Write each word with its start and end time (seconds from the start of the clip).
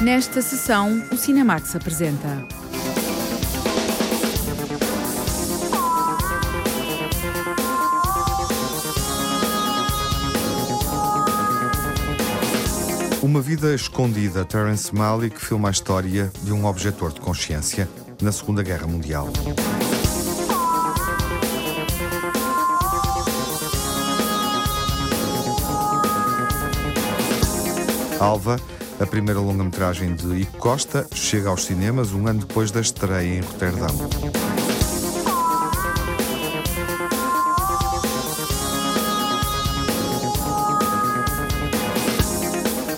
Nesta 0.00 0.40
sessão, 0.40 1.02
o 1.12 1.16
Cinemax 1.16 1.76
apresenta. 1.76 2.26
Uma 13.22 13.42
Vida 13.42 13.74
Escondida, 13.74 14.42
Terence 14.42 14.94
Malick 14.94 15.38
filma 15.38 15.68
a 15.68 15.70
história 15.70 16.32
de 16.42 16.50
um 16.50 16.64
objetor 16.64 17.12
de 17.12 17.20
consciência 17.20 17.86
na 18.22 18.32
Segunda 18.32 18.62
Guerra 18.62 18.86
Mundial. 18.86 19.28
Alva, 28.18 28.58
a 29.00 29.06
primeira 29.06 29.40
longa-metragem 29.40 30.14
de 30.14 30.42
Ico 30.42 30.58
Costa, 30.58 31.06
chega 31.14 31.48
aos 31.48 31.64
cinemas 31.64 32.12
um 32.12 32.26
ano 32.26 32.40
depois 32.40 32.70
da 32.70 32.80
estreia 32.80 33.38
em 33.38 33.40
Roterdão. 33.40 33.88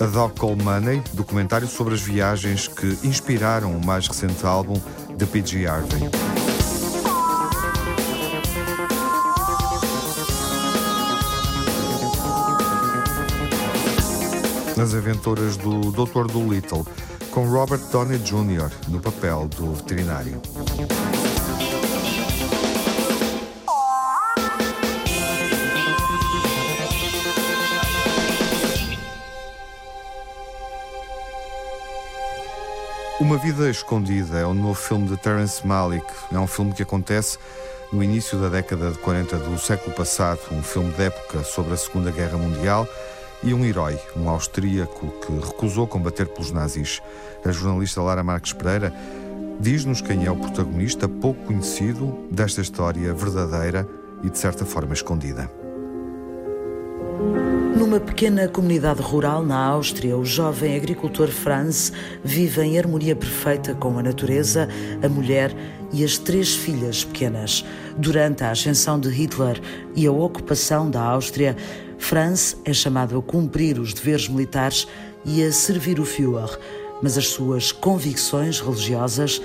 A 0.00 0.28
Call 0.38 0.56
Money, 0.56 1.00
documentário 1.12 1.68
sobre 1.68 1.94
as 1.94 2.00
viagens 2.00 2.66
que 2.66 2.98
inspiraram 3.04 3.72
o 3.72 3.86
mais 3.86 4.08
recente 4.08 4.44
álbum 4.44 4.80
de 5.16 5.24
P.G. 5.24 5.66
Harvey. 5.66 6.31
Nas 14.82 14.96
aventuras 14.96 15.56
do 15.56 15.92
Dr. 15.92 16.26
Dolittle, 16.26 16.84
com 17.30 17.48
Robert 17.48 17.78
Downey 17.92 18.18
Jr. 18.18 18.68
no 18.88 18.98
papel 18.98 19.46
do 19.46 19.74
veterinário. 19.74 20.42
Uma 33.20 33.38
Vida 33.38 33.70
Escondida 33.70 34.38
é 34.38 34.44
o 34.44 34.52
novo 34.52 34.74
filme 34.74 35.06
de 35.06 35.16
Terence 35.16 35.64
Malick. 35.64 36.04
É 36.32 36.38
um 36.40 36.48
filme 36.48 36.72
que 36.72 36.82
acontece 36.82 37.38
no 37.92 38.02
início 38.02 38.36
da 38.36 38.48
década 38.48 38.90
de 38.90 38.98
40 38.98 39.36
do 39.36 39.56
século 39.60 39.94
passado, 39.94 40.40
um 40.50 40.60
filme 40.60 40.90
de 40.90 41.04
época 41.04 41.44
sobre 41.44 41.72
a 41.72 41.76
Segunda 41.76 42.10
Guerra 42.10 42.36
Mundial 42.36 42.84
e 43.42 43.52
um 43.52 43.64
herói, 43.64 43.98
um 44.16 44.28
austríaco 44.28 45.12
que 45.20 45.32
recusou 45.32 45.86
combater 45.86 46.26
pelos 46.26 46.50
nazis. 46.50 47.00
A 47.44 47.50
jornalista 47.50 48.00
Lara 48.00 48.22
Marques 48.22 48.52
Pereira 48.52 48.92
diz-nos 49.58 50.00
quem 50.00 50.24
é 50.24 50.30
o 50.30 50.36
protagonista 50.36 51.08
pouco 51.08 51.44
conhecido 51.46 52.26
desta 52.30 52.60
história 52.60 53.12
verdadeira 53.12 53.88
e 54.22 54.30
de 54.30 54.38
certa 54.38 54.64
forma 54.64 54.92
escondida. 54.92 55.50
Numa 57.76 57.98
pequena 57.98 58.48
comunidade 58.48 59.02
rural 59.02 59.44
na 59.44 59.56
Áustria, 59.56 60.16
o 60.16 60.24
jovem 60.24 60.76
agricultor 60.76 61.28
Franz 61.28 61.92
vive 62.22 62.62
em 62.62 62.78
harmonia 62.78 63.16
perfeita 63.16 63.74
com 63.74 63.98
a 63.98 64.02
natureza, 64.02 64.68
a 65.02 65.08
mulher 65.08 65.54
e 65.92 66.04
as 66.04 66.16
três 66.16 66.54
filhas 66.54 67.04
pequenas. 67.04 67.64
Durante 67.96 68.44
a 68.44 68.50
ascensão 68.50 69.00
de 69.00 69.10
Hitler 69.10 69.60
e 69.96 70.06
a 70.06 70.12
ocupação 70.12 70.90
da 70.90 71.02
Áustria, 71.02 71.56
Franz 72.02 72.56
é 72.64 72.72
chamado 72.72 73.16
a 73.16 73.22
cumprir 73.22 73.78
os 73.78 73.94
deveres 73.94 74.28
militares 74.28 74.88
e 75.24 75.42
a 75.42 75.52
servir 75.52 76.00
o 76.00 76.04
Führer, 76.04 76.58
mas 77.00 77.16
as 77.16 77.28
suas 77.28 77.70
convicções 77.70 78.60
religiosas 78.60 79.40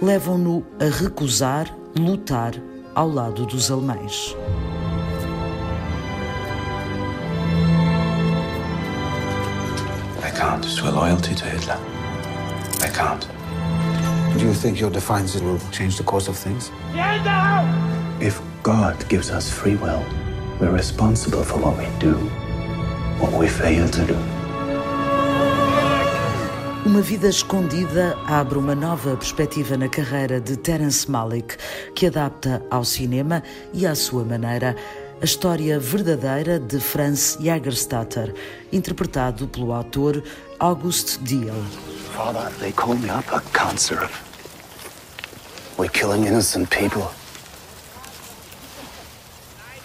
levam-no 0.00 0.64
a 0.78 0.84
recusar 0.84 1.74
lutar 1.98 2.52
ao 2.94 3.08
lado 3.08 3.46
dos 3.46 3.70
alemães. 3.70 4.36
I 10.22 10.30
can't 10.36 10.66
swear 10.66 10.92
loyalty 10.92 11.34
to 11.34 11.44
Hitler. 11.44 11.78
I 12.84 12.90
can't. 12.90 13.26
Do 14.38 14.44
you 14.44 14.54
think 14.54 14.80
your 14.80 14.90
defiance 14.90 15.40
will 15.40 15.58
change 15.72 15.96
the 15.96 16.04
course 16.04 16.28
of 16.28 16.38
things? 16.38 16.70
If 18.20 18.40
God 18.62 19.08
gives 19.08 19.30
us 19.30 19.50
free 19.50 19.76
will, 19.76 20.04
we're 20.60 20.70
responsible 20.70 21.42
for 21.44 21.58
what 21.58 21.76
we 21.78 21.86
do, 21.98 22.14
what 23.18 23.32
we 23.32 23.48
fail 23.48 23.88
to 23.88 24.04
do. 24.04 24.16
Uma 26.84 27.00
vida 27.00 27.28
escondida 27.28 28.18
abre 28.26 28.58
uma 28.58 28.74
nova 28.74 29.16
perspectiva 29.16 29.76
na 29.76 29.88
carreira 29.88 30.40
de 30.40 30.56
Terence 30.56 31.08
Malick, 31.08 31.56
que 31.94 32.06
adapta 32.06 32.60
ao 32.70 32.84
cinema 32.84 33.42
e 33.72 33.86
à 33.86 33.94
sua 33.94 34.24
maneira 34.24 34.74
a 35.20 35.24
história 35.24 35.78
verdadeira 35.78 36.58
de 36.58 36.80
Franz 36.80 37.38
Jagerstatter, 37.40 38.34
interpretado 38.72 39.46
pelo 39.46 39.72
autor 39.72 40.22
August 40.58 41.20
Diehl. 41.22 41.62
Father, 42.16 42.50
they 42.58 42.72
call 42.72 42.96
me 42.96 43.08
up. 43.08 43.24
I 43.32 43.40
can't 43.56 43.78
serve. 43.78 44.10
We're 45.78 45.88
killing 45.88 46.26
innocent 46.26 46.68
people. 46.70 47.21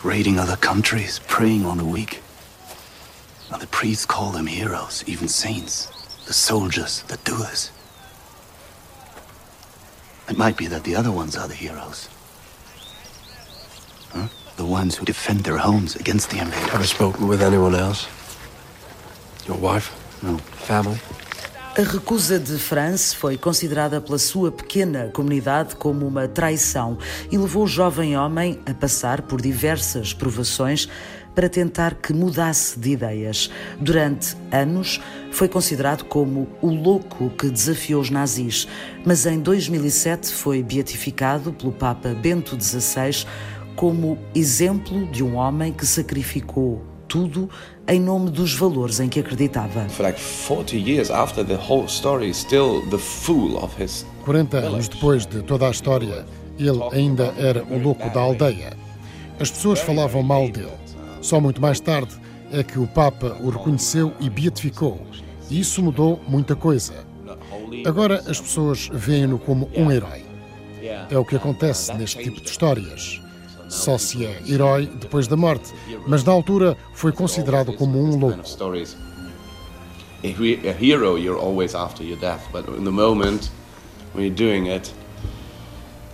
Raiding 0.07 0.40
other 0.40 0.56
countries, 0.56 1.19
preying 1.28 1.66
on 1.66 1.78
the 1.78 1.84
weak. 1.84 2.22
And 3.51 3.62
the 3.62 3.68
priests 3.68 4.06
call 4.06 4.31
them 4.31 4.47
heroes, 4.47 5.03
even 5.06 5.28
saints. 5.28 5.88
The 6.25 6.31
soldiers, 6.31 7.01
the 7.09 7.18
doers. 7.25 7.72
It 10.29 10.38
might 10.38 10.56
be 10.56 10.67
that 10.67 10.85
the 10.85 10.96
other 10.96 11.12
ones 11.12 11.35
are 11.35 11.50
the 11.50 11.53
heroes. 11.53 12.07
Huh? 14.13 14.29
The 14.56 14.63
ones 14.63 14.96
who 14.96 15.03
defend 15.03 15.41
their 15.41 15.57
homes 15.57 15.97
against 15.97 16.29
the 16.29 16.38
invader. 16.38 16.72
Ever 16.72 16.85
spoken 16.85 17.28
with 17.28 17.41
anyone 17.41 17.75
else? 17.75 18.07
Your 19.46 19.57
wife? 19.57 19.91
No. 20.23 20.38
Family? 20.38 21.00
A 21.78 21.84
recusa 21.84 22.40
de 22.40 22.58
France 22.58 23.16
foi 23.16 23.38
considerada 23.38 24.02
pela 24.02 24.18
sua 24.18 24.52
pequena 24.52 25.12
comunidade 25.14 25.76
como 25.76 26.08
uma 26.08 26.28
traição 26.28 26.98
e 27.32 27.38
levou 27.38 27.66
o 27.66 27.68
jovem 27.68 28.18
homem 28.18 28.60
a 28.66 28.74
passar 28.74 29.22
por 29.22 29.40
diversas 29.40 30.12
provações 30.12 30.90
para 31.36 31.48
tentar 31.48 31.94
que 31.94 32.14
mudasse 32.14 32.80
de 32.80 32.94
ideias. 32.94 33.52
Durante 33.80 34.36
anos, 34.52 35.00
foi 35.32 35.48
considerado 35.48 36.06
como 36.06 36.48
o 36.64 36.68
louco 36.68 37.30
que 37.30 37.48
desafiou 37.48 38.02
os 38.02 38.09
nazis, 38.09 38.68
mas 39.06 39.28
em 39.28 39.40
2007 39.40 40.34
foi 40.34 40.64
beatificado 40.64 41.54
pelo 41.54 41.72
Papa 41.72 42.09
Bento 42.09 42.59
XVI 42.59 43.24
como 43.76 44.18
exemplo 44.34 45.06
de 45.12 45.24
um 45.24 45.36
homem 45.36 45.72
que 45.72 45.86
sacrificou 45.86 46.84
tudo 47.08 47.48
em 47.88 48.00
nome 48.00 48.30
dos 48.30 48.53
valores 48.53 49.00
em 49.00 49.08
que 49.08 49.20
acreditava. 49.20 49.88
For 49.90 50.03
like 50.03 50.20
40 50.20 50.75
years 50.75 51.09
after 51.09 51.46
the 51.46 51.56
whole 51.56 51.86
story, 51.86 52.34
still 52.34 52.81
the 52.90 52.98
fool 52.98 53.58
of 53.58 53.74
his 53.81 54.06
40 54.25 54.58
anos 54.58 54.90
depois 54.90 55.25
de 55.25 55.42
toda 55.42 55.68
a 55.68 55.72
história, 55.72 56.26
ele 56.59 56.84
ainda 56.92 57.34
era 57.38 57.64
o 57.64 57.78
louco 57.81 58.09
da 58.09 58.20
aldeia. 58.20 58.74
As 59.40 59.50
pessoas 59.50 59.80
falavam 59.80 60.22
mal 60.22 60.50
dele. 60.50 60.72
Só 61.22 61.40
muito 61.40 61.62
mais 61.62 61.80
tarde 61.80 62.14
é 62.52 62.64
que 62.64 62.80
o 62.80 62.88
Papa 62.88 63.38
o 63.42 63.50
reconheceu 63.50 64.14
e 64.20 64.30
beatificou. 64.30 65.00
E 65.50 65.59
isso 65.59 65.81
mudou 65.81 66.20
muita 66.28 66.56
coisa. 66.56 67.06
Agora 67.86 68.24
as 68.28 68.42
pessoas 68.42 68.90
veem-no 68.92 69.40
como 69.40 69.70
um 69.76 69.92
herói. 69.92 70.26
É 71.09 71.18
o 71.18 71.26
que 71.26 71.36
acontece 71.36 71.94
neste 71.94 72.24
tipo 72.24 72.42
de 72.42 72.50
histórias. 72.50 73.22
Só 73.69 73.97
se 73.97 74.25
é 74.25 74.41
herói 74.47 74.85
depois 74.88 75.28
da 75.28 75.35
morte, 75.35 75.73
mas 76.07 76.23
na 76.23 76.31
altura 76.31 76.78
foi 76.94 77.11
considerado 77.11 77.73
como 77.73 78.00
um 78.01 78.17
louco. 78.17 78.39
A, 80.23 80.28
he- 80.28 80.67
a 80.67 80.72
hero, 80.73 81.17
you're 81.17 81.40
always 81.40 81.75
after 81.75 82.03
your 82.03 82.17
death, 82.19 82.41
but 82.52 82.67
in 82.69 82.84
the 82.84 82.91
moment 82.91 83.52
when 84.14 84.25
you're 84.25 84.35
doing 84.35 84.67
it, 84.67 84.91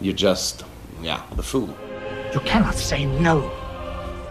you're 0.01 0.13
just, 0.15 0.65
yeah, 1.01 1.21
the 1.37 1.41
fool. 1.43 1.69
You 2.33 2.41
cannot 2.41 2.75
say 2.75 3.05
no 3.05 3.49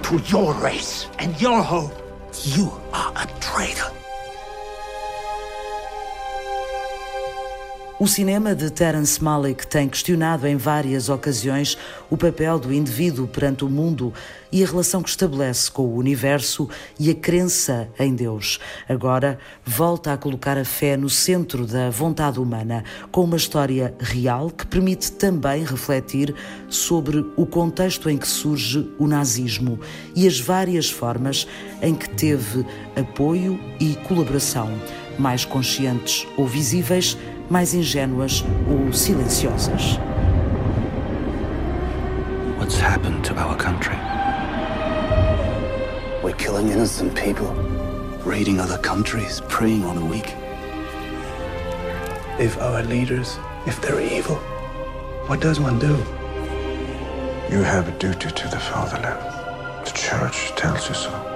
to 0.02 0.18
your 0.28 0.52
race 0.62 1.06
and 1.18 1.34
your 1.40 1.62
hope. 1.62 1.92
You 2.44 2.70
are 2.92 3.12
a 3.16 3.26
traitor. 3.40 3.90
O 8.02 8.08
cinema 8.08 8.52
de 8.52 8.68
Terence 8.68 9.22
Malick 9.22 9.64
tem 9.64 9.88
questionado 9.88 10.44
em 10.48 10.56
várias 10.56 11.08
ocasiões 11.08 11.78
o 12.10 12.16
papel 12.16 12.58
do 12.58 12.74
indivíduo 12.74 13.28
perante 13.28 13.64
o 13.64 13.70
mundo 13.70 14.12
e 14.50 14.60
a 14.60 14.66
relação 14.66 15.04
que 15.04 15.08
estabelece 15.08 15.70
com 15.70 15.84
o 15.84 15.96
universo 15.98 16.68
e 16.98 17.10
a 17.10 17.14
crença 17.14 17.88
em 17.96 18.12
Deus. 18.12 18.58
Agora 18.88 19.38
volta 19.64 20.12
a 20.12 20.16
colocar 20.16 20.58
a 20.58 20.64
fé 20.64 20.96
no 20.96 21.08
centro 21.08 21.64
da 21.64 21.90
vontade 21.90 22.40
humana, 22.40 22.82
com 23.12 23.22
uma 23.22 23.36
história 23.36 23.94
real 24.00 24.50
que 24.50 24.66
permite 24.66 25.12
também 25.12 25.62
refletir 25.62 26.34
sobre 26.68 27.24
o 27.36 27.46
contexto 27.46 28.10
em 28.10 28.18
que 28.18 28.26
surge 28.26 28.90
o 28.98 29.06
nazismo 29.06 29.78
e 30.16 30.26
as 30.26 30.40
várias 30.40 30.90
formas 30.90 31.46
em 31.80 31.94
que 31.94 32.10
teve 32.10 32.66
apoio 32.96 33.60
e 33.78 33.94
colaboração, 34.08 34.76
mais 35.16 35.44
conscientes 35.44 36.26
ou 36.36 36.48
visíveis 36.48 37.16
mais 37.52 37.74
ingênuas 37.74 38.42
ou 38.66 38.90
silenciosas. 38.94 39.98
What's 42.58 42.78
happened 42.80 43.22
to 43.26 43.34
our 43.34 43.54
country? 43.58 43.98
We're 46.22 46.38
killing 46.38 46.70
innocent 46.70 47.14
people, 47.14 47.52
raiding 48.24 48.58
other 48.58 48.78
countries, 48.78 49.42
preying 49.48 49.84
on 49.84 49.96
the 49.96 50.04
weak. 50.04 50.34
If 52.38 52.56
our 52.58 52.82
leaders, 52.84 53.38
if 53.66 53.78
they're 53.82 54.00
evil, 54.00 54.36
what 55.28 55.40
does 55.40 55.60
one 55.60 55.78
do? 55.78 55.94
You 57.50 57.62
have 57.62 57.86
a 57.86 57.98
duty 57.98 58.30
to 58.30 58.48
the 58.48 58.58
fatherland. 58.58 59.20
The 59.84 59.92
church 59.92 60.52
tells 60.56 60.88
you 60.88 60.94
so. 60.94 61.31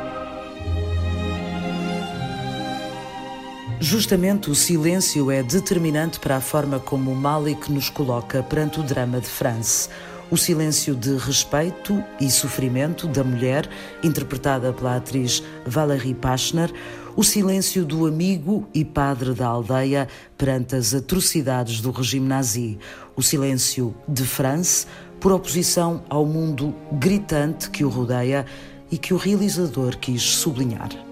Justamente 3.79 4.51
o 4.51 4.55
silêncio 4.55 5.31
é 5.31 5.43
determinante 5.43 6.19
para 6.19 6.37
a 6.37 6.41
forma 6.41 6.81
como 6.81 7.15
Malik 7.15 7.71
nos 7.71 7.91
coloca 7.91 8.43
perante 8.43 8.81
o 8.81 8.83
drama 8.83 9.21
de 9.21 9.27
France. 9.27 9.91
O 10.31 10.37
silêncio 10.37 10.95
de 10.95 11.15
respeito 11.17 12.03
e 12.19 12.31
sofrimento 12.31 13.07
da 13.07 13.23
mulher, 13.23 13.69
interpretada 14.03 14.73
pela 14.73 14.97
atriz 14.97 15.43
Valérie 15.67 16.15
Pachner, 16.15 16.73
o 17.15 17.23
silêncio 17.23 17.85
do 17.85 18.07
amigo 18.07 18.67
e 18.75 18.85
padre 18.85 19.35
da 19.35 19.47
aldeia 19.47 20.09
perante 20.39 20.75
as 20.75 20.95
atrocidades 20.95 21.81
do 21.81 21.91
regime 21.91 22.27
nazi, 22.27 22.79
o 23.15 23.23
silêncio 23.23 23.95
de 24.09 24.25
France, 24.25 24.87
por 25.21 25.33
oposição 25.33 26.03
ao 26.09 26.25
mundo 26.25 26.75
gritante 26.93 27.71
que 27.71 27.85
o 27.85 27.91
rodeia 27.91 28.47
e 28.91 28.97
que 28.97 29.13
o 29.13 29.17
realizador 29.19 29.97
quis 29.99 30.23
sublinhar. 30.23 31.06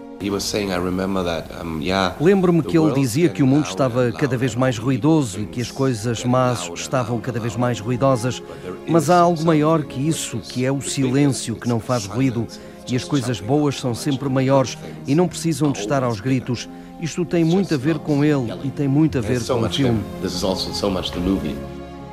Lembro-me 2.21 2.62
que 2.62 2.79
ele 2.79 2.93
dizia 2.93 3.29
que 3.29 3.43
o 3.43 3.47
mundo 3.47 3.67
estava 3.67 4.12
cada 4.12 4.37
vez 4.37 4.55
mais 4.55 4.79
ruidoso 4.79 5.41
e 5.41 5.47
que 5.47 5.61
as 5.61 5.71
coisas 5.71 6.25
más 6.25 6.71
estavam 6.75 7.21
cada 7.21 7.41
vez 7.41 7.56
mais 7.56 7.81
ruidosas, 7.81 8.43
mas 8.87 9.11
há 9.11 9.19
algo 9.19 9.44
maior 9.44 9.85
que 9.85 10.06
isso, 10.06 10.38
que 10.38 10.65
é 10.65 10.73
o 10.73 10.81
silêncio 10.81 11.56
que 11.56 11.69
não 11.69 11.81
faz 11.81 12.06
ruído 12.06 12.47
e 12.88 12.97
as 12.97 13.05
coisas 13.05 13.41
boas 13.41 13.81
são 13.81 13.94
sempre 13.94 14.29
maiores 14.29 14.76
e 15.06 15.15
não 15.15 15.26
precisam 15.26 15.73
de 15.73 15.79
estar 15.79 16.03
aos 16.03 16.21
gritos. 16.21 16.69
Isto 17.00 17.25
tem 17.25 17.44
muito 17.44 17.75
a 17.75 17.77
ver 17.77 17.99
com 17.99 18.25
ele 18.25 18.53
e 18.62 18.70
tem 18.70 18.88
muito 18.88 19.19
a 19.19 19.20
ver 19.20 19.44
com 19.44 19.61
o 19.61 19.70
filme. 19.70 20.00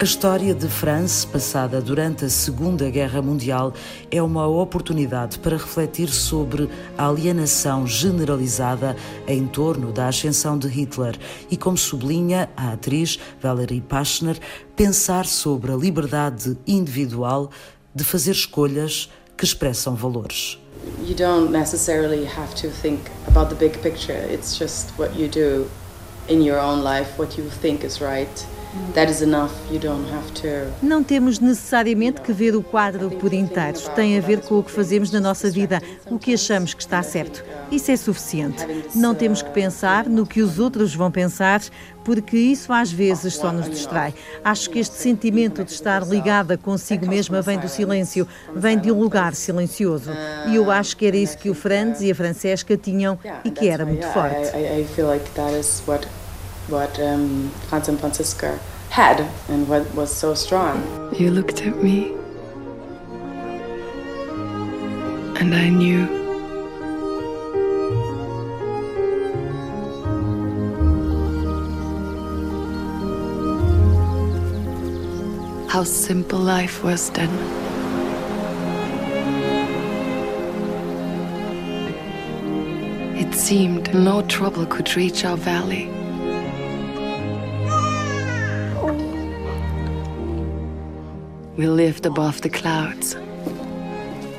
A 0.02 0.04
história 0.04 0.56
de 0.56 0.68
France, 0.68 1.28
passada 1.28 1.80
durante 1.80 2.26
a 2.26 2.30
Segunda 2.30 2.90
Guerra 2.90 3.22
Mundial, 3.22 3.72
é 4.10 4.20
uma 4.20 4.48
oportunidade 4.48 5.38
para 5.38 5.56
refletir 5.56 6.10
sobre 6.10 6.68
a 6.98 7.08
alienação 7.08 7.86
generalizada 7.86 8.98
em 9.28 9.46
torno 9.46 9.92
da 9.92 10.08
ascensão 10.08 10.58
de 10.58 10.68
Hitler 10.68 11.16
e, 11.52 11.56
como 11.56 11.78
sublinha 11.78 12.50
a 12.58 12.72
atriz 12.72 13.20
Valerie 13.40 13.80
Pachner, 13.80 14.40
pensar 14.76 15.28
sobre 15.28 15.72
a 15.72 15.76
liberdade 15.76 16.58
individual 16.66 17.52
de 17.94 18.04
fazer 18.04 18.32
escolhas 18.32 19.08
que 19.38 19.46
expressam 19.46 19.94
valores. 19.94 20.58
You 21.08 21.16
don't 21.16 21.52
necessarily 21.52 22.26
have 22.26 22.56
to 22.56 22.72
think 22.72 23.02
about 23.28 23.54
the 23.54 23.56
big 23.56 23.78
picture. 23.84 24.18
It's 24.34 24.58
just 24.58 24.98
what 24.98 25.16
you 25.16 25.28
do 25.28 25.68
in 26.28 26.42
your 26.42 26.60
own 26.60 26.84
life, 26.84 27.20
what 27.20 27.40
you 27.40 27.48
think 27.62 27.86
is 27.86 28.02
right. 28.02 28.48
Não 30.82 31.04
temos 31.04 31.40
necessariamente 31.40 32.22
que 32.22 32.32
ver 32.32 32.56
o 32.56 32.64
quadro 32.64 33.10
por 33.12 33.34
inteiro. 33.34 33.78
Tem 33.96 34.18
a 34.18 34.22
ver 34.22 34.42
com 34.42 34.60
o 34.60 34.64
que 34.64 34.72
fazemos 34.72 35.12
na 35.12 35.20
nossa 35.20 35.50
vida, 35.50 35.82
o 36.10 36.18
que 36.18 36.34
achamos 36.34 36.74
que 36.74 36.82
está 36.82 37.04
certo. 37.04 37.44
Isso 37.72 37.92
é 37.92 37.98
suficiente. 37.98 38.66
Não 38.96 39.14
temos 39.14 39.42
que 39.42 39.50
pensar 39.50 40.08
no 40.08 40.26
que 40.26 40.42
os 40.42 40.60
outros 40.60 40.96
vão 40.96 41.12
pensar, 41.12 41.62
porque 42.04 42.38
isso 42.38 42.72
às 42.72 42.92
vezes 42.92 43.36
só 43.36 43.52
nos 43.52 43.70
distrai. 43.70 44.14
Acho 44.44 44.70
que 44.70 44.80
este 44.80 44.96
sentimento 44.96 45.64
de 45.64 45.72
estar 45.72 46.06
ligada 46.08 46.58
consigo 46.58 47.08
mesma 47.08 47.42
vem 47.42 47.60
do 47.60 47.68
silêncio, 47.68 48.28
vem 48.56 48.78
de 48.78 48.92
um 48.92 49.00
lugar 49.00 49.36
silencioso. 49.36 50.12
E 50.50 50.56
eu 50.56 50.72
acho 50.72 50.96
que 50.96 51.06
era 51.06 51.18
isso 51.18 51.38
que 51.38 51.50
o 51.50 51.54
Franz 51.54 52.02
e 52.02 52.12
a 52.12 52.16
Francesca 52.16 52.78
tinham 52.78 53.20
e 53.44 53.52
que 53.52 53.68
era 53.68 53.86
muito 53.86 54.08
forte. 54.08 54.50
What 56.72 57.00
um, 57.00 57.50
Franz 57.68 57.90
and 57.90 58.00
Franziska 58.00 58.60
had 58.90 59.28
and 59.50 59.68
what 59.68 59.94
was 59.94 60.14
so 60.14 60.34
strong. 60.34 61.14
You 61.18 61.32
looked 61.32 61.62
at 61.62 61.76
me, 61.84 62.14
and 65.40 65.54
I 65.54 65.70
knew. 65.70 66.20
How 75.68 75.84
simple 75.86 76.40
life 76.40 76.84
was 76.84 77.10
then. 77.12 77.30
It 83.18 83.34
seemed 83.34 83.94
no 83.94 84.22
trouble 84.24 84.66
could 84.66 84.94
reach 84.98 85.24
our 85.24 85.38
valley. 85.38 86.01
We 91.62 91.68
lived 91.68 92.08
above 92.08 92.42
the 92.42 92.50
clouds. 92.50 93.16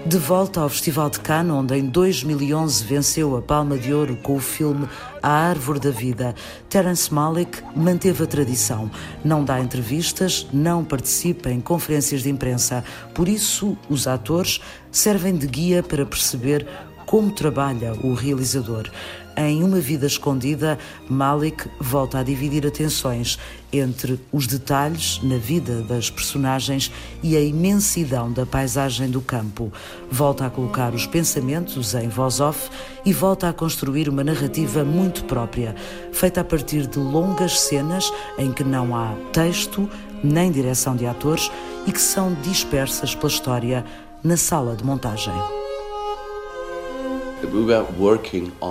De 0.05 0.19
volta 0.19 0.61
ao 0.61 0.69
Festival 0.69 1.09
de 1.09 1.21
Cannes, 1.21 1.53
onde 1.53 1.79
em 1.79 1.87
2011 1.87 2.83
venceu 2.83 3.37
a 3.37 3.41
Palma 3.41 3.79
de 3.79 3.95
Ouro 3.95 4.17
com 4.17 4.35
o 4.35 4.41
filme 4.41 4.89
A 5.23 5.29
Árvore 5.29 5.79
da 5.79 5.93
Vida, 5.93 6.35
Terence 6.69 7.15
Malick 7.15 7.63
manteve 7.77 8.25
a 8.25 8.27
tradição. 8.27 8.91
Não 9.25 9.45
dá 9.45 9.61
entrevistas, 9.61 10.49
não 10.53 10.85
participa 10.85 11.49
em 11.49 11.61
conferências 11.61 12.25
de 12.25 12.29
imprensa. 12.29 12.83
Por 13.15 13.29
isso, 13.29 13.79
os 13.89 14.09
atores 14.09 14.61
servem 14.91 15.37
de 15.37 15.47
guia 15.47 15.81
para 15.81 16.05
perceber 16.05 16.67
como 17.07 17.31
trabalha 17.31 17.93
o 18.03 18.15
realizador. 18.15 18.91
Em 19.37 19.63
Uma 19.65 19.81
Vida 19.81 20.07
Escondida, 20.07 20.79
Malik 21.09 21.69
volta 21.81 22.19
a 22.19 22.23
dividir 22.23 22.67
atenções 22.67 23.39
entre 23.73 24.21
os 24.31 24.47
detalhes 24.47 25.21
na 25.23 25.37
vida 25.37 25.83
das 25.83 26.11
personagens 26.11 26.93
e 27.23 27.37
a 27.37 27.41
imensidão 27.41 28.31
da 28.31 28.45
paisagem 28.45 29.11
do 29.11 29.21
campo. 29.21 29.73
Volta 30.11 30.47
a 30.47 30.51
colocar 30.51 30.93
os 30.95 31.07
pensamentos 31.07 31.95
em 31.95 32.09
voz 32.09 32.41
off 32.41 32.71
e 33.05 33.13
volta 33.13 33.49
a 33.49 33.53
construir 33.53 34.09
uma 34.09 34.23
narrativa 34.23 34.85
muito 34.85 35.25
própria, 35.25 35.75
feita 36.13 36.43
a 36.43 36.45
partir 36.45 36.87
de 36.87 36.99
longas 36.99 37.59
cenas 37.61 38.13
em 38.39 38.53
que 38.53 38.65
não 38.65 38.95
há 38.95 39.15
texto 39.33 39.89
nem 40.23 40.53
direção 40.53 40.95
de 40.95 41.07
atores 41.07 41.51
e 41.87 41.93
que 41.93 42.01
são 42.01 42.35
dispersas 42.43 43.15
pela 43.15 43.29
história 43.29 43.85
na 44.23 44.37
sala 44.37 44.77
de 44.77 44.85
montagem. 44.85 45.62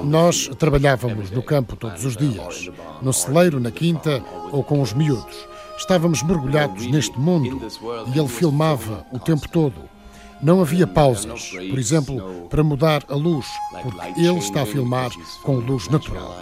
Nós 0.03 0.49
trabalhávamos 0.57 1.31
no 1.31 1.43
campo 1.43 1.75
todos 1.75 2.05
os 2.05 2.15
dias, 2.15 2.69
no 3.01 3.11
celeiro, 3.13 3.59
na 3.59 3.71
quinta 3.71 4.23
ou 4.51 4.63
com 4.63 4.81
os 4.81 4.93
miúdos. 4.93 5.47
Estávamos 5.77 6.21
mergulhados 6.23 6.85
neste 6.87 7.19
mundo 7.19 7.61
e 8.13 8.19
ele 8.19 8.27
filmava 8.27 9.05
o 9.11 9.19
tempo 9.19 9.49
todo. 9.49 9.89
Não 10.41 10.61
havia 10.61 10.87
pausas, 10.87 11.51
por 11.51 11.77
exemplo, 11.77 12.47
para 12.49 12.63
mudar 12.63 13.03
a 13.07 13.15
luz, 13.15 13.45
porque 13.83 14.19
ele 14.19 14.39
está 14.39 14.63
a 14.63 14.65
filmar 14.65 15.11
com 15.43 15.55
luz 15.57 15.87
natural. 15.87 16.35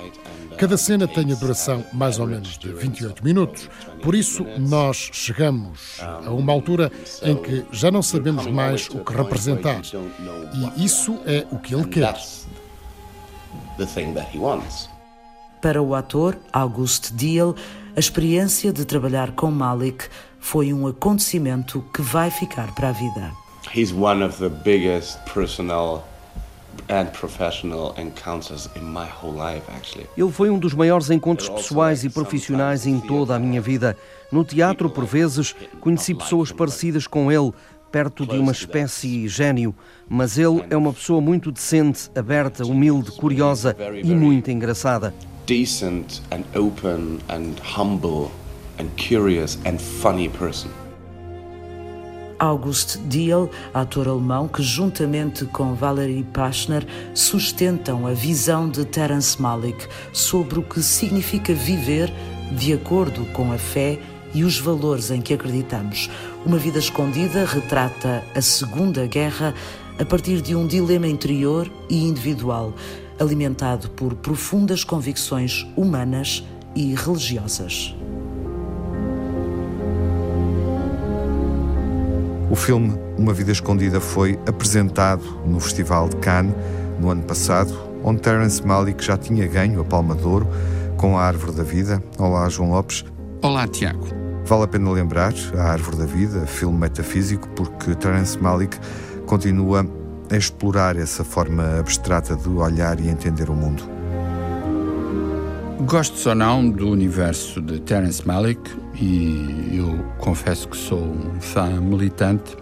Cada 0.58 0.78
cena 0.78 1.08
tem 1.08 1.32
a 1.32 1.36
duração 1.36 1.86
mais 1.94 2.20
ou 2.20 2.28
menos 2.28 2.58
de 2.58 2.72
28 2.72 3.24
minutos, 3.24 3.70
por 4.02 4.16
isso 4.16 4.46
nós 4.58 5.10
chegamos 5.14 6.00
a 6.02 6.32
uma 6.32 6.52
altura 6.52 6.92
em 7.22 7.36
que 7.36 7.66
já 7.72 7.92
não 7.92 8.02
sabemos 8.02 8.46
mais 8.48 8.90
o 8.90 9.00
que 9.00 9.14
representar. 9.14 9.82
E 10.78 10.84
isso 10.84 11.18
é 11.26 11.46
o 11.52 11.60
que 11.60 11.74
ele 11.74 11.88
quer. 11.88 12.16
Para 15.62 15.82
o 15.82 15.96
ator 15.96 16.38
August 16.54 17.12
Diehl, 17.14 17.56
a 17.96 18.00
experiência 18.00 18.72
de 18.72 18.86
trabalhar 18.86 19.32
com 19.32 19.52
Malik 19.52 20.06
foi 20.40 20.74
um 20.74 20.88
acontecimento 20.88 21.84
que 21.94 22.02
vai 22.02 22.32
ficar 22.32 22.74
para 22.74 22.90
a 22.90 22.94
vida. 22.94 23.49
He's 23.74 23.94
one 23.94 24.24
of 24.24 24.38
the 24.40 24.50
biggest 24.50 25.20
personal 25.32 26.04
Ele 30.18 30.32
foi 30.32 30.50
um 30.50 30.58
dos 30.60 30.74
maiores 30.74 31.10
encontros 31.10 31.50
pessoais 31.50 32.04
e 32.04 32.10
profissionais 32.10 32.88
em 32.88 33.00
toda 33.00 33.36
a 33.36 33.40
minha 33.40 33.62
vida. 33.62 33.96
No 34.32 34.44
teatro, 34.44 34.90
por 34.90 35.06
vezes, 35.06 35.56
conheci 35.80 36.16
pessoas 36.16 36.52
parecidas 36.52 37.06
com 37.06 37.32
ele, 37.32 37.52
perto 37.92 38.26
de 38.26 38.38
uma 38.38 38.52
espécie 38.52 39.28
gênio, 39.28 39.74
mas 40.08 40.38
ele 40.38 40.64
é 40.70 40.78
uma 40.78 40.94
pessoa 40.94 41.20
muito 41.20 41.52
decente, 41.52 42.10
aberta, 42.16 42.66
humilde, 42.66 43.12
curiosa 43.12 43.76
e 44.04 44.14
muito 44.14 44.50
engraçada. 44.52 45.14
Decent 45.46 46.22
and 46.32 46.44
open 46.58 47.20
and 47.30 47.56
humble 47.64 48.32
and 48.80 48.88
curious 48.96 49.58
and 49.66 49.80
funny 49.80 50.30
person. 50.30 50.70
August 52.40 52.98
Diehl, 53.08 53.52
ator 53.74 54.08
alemão 54.08 54.48
que, 54.48 54.64
juntamente 54.64 55.46
com 55.46 55.76
Valerie 55.76 56.24
Pachner, 56.24 56.88
sustentam 57.14 58.08
a 58.08 58.14
visão 58.14 58.70
de 58.70 58.86
Terence 58.86 59.40
Malick 59.42 59.88
sobre 60.14 60.60
o 60.60 60.64
que 60.64 60.82
significa 60.82 61.54
viver 61.54 62.12
de 62.54 62.74
acordo 62.74 63.26
com 63.34 63.52
a 63.52 63.58
fé 63.58 64.00
e 64.34 64.44
os 64.44 64.60
valores 64.60 65.12
em 65.12 65.22
que 65.22 65.34
acreditamos. 65.34 66.10
Uma 66.46 66.58
Vida 66.58 66.80
Escondida 66.80 67.46
retrata 67.46 68.24
a 68.34 68.42
Segunda 68.42 69.06
Guerra 69.06 69.54
a 70.00 70.06
partir 70.06 70.42
de 70.42 70.56
um 70.56 70.66
dilema 70.66 71.08
interior 71.08 71.70
e 71.90 72.04
individual, 72.06 72.74
alimentado 73.20 73.90
por 73.90 74.16
profundas 74.16 74.84
convicções 74.84 75.68
humanas 75.76 76.44
e 76.76 76.96
religiosas. 76.96 77.94
O 82.50 82.56
filme 82.56 82.98
Uma 83.16 83.32
Vida 83.32 83.52
Escondida 83.52 84.02
foi 84.02 84.40
apresentado 84.48 85.24
no 85.46 85.60
Festival 85.60 86.10
de 86.10 86.16
Cannes 86.16 86.56
no 87.00 87.12
ano 87.12 87.22
passado, 87.22 87.72
onde 88.04 88.22
Terence 88.22 88.66
Malick 88.66 89.06
já 89.06 89.16
tinha 89.16 89.46
ganho 89.46 89.80
a 89.82 89.84
Palma 89.84 90.16
de 90.16 90.26
Ouro 90.26 90.48
com 90.98 91.16
a 91.16 91.22
Árvore 91.22 91.52
da 91.52 91.62
Vida. 91.62 92.04
Olá, 92.18 92.50
João 92.50 92.72
Lopes. 92.72 93.06
Olá, 93.44 93.68
Tiago. 93.68 94.08
Vale 94.46 94.64
a 94.64 94.68
pena 94.68 94.90
lembrar 94.90 95.32
a 95.56 95.62
Árvore 95.62 95.98
da 95.98 96.06
Vida, 96.06 96.48
filme 96.48 96.80
metafísico, 96.80 97.48
porque 97.50 97.94
Terence 97.94 98.42
Malick 98.42 98.76
continua 99.28 99.86
a 100.32 100.36
explorar 100.36 100.98
essa 100.98 101.24
forma 101.24 101.80
abstrata 101.80 102.36
de 102.36 102.50
olhar 102.50 103.00
e 103.00 103.10
entender 103.10 103.48
o 103.52 103.54
mundo. 103.54 103.84
Gostes 105.82 106.26
ou 106.26 106.34
não 106.34 106.68
do 106.68 106.90
universo 106.90 107.62
de 107.62 107.80
Terence 107.80 108.28
Malick, 108.28 108.72
e 109.02 109.78
eu 109.78 110.06
confesso 110.18 110.68
que 110.68 110.78
sou 110.78 111.02
um 111.02 111.40
fã 111.40 111.80
militante, 111.80 112.56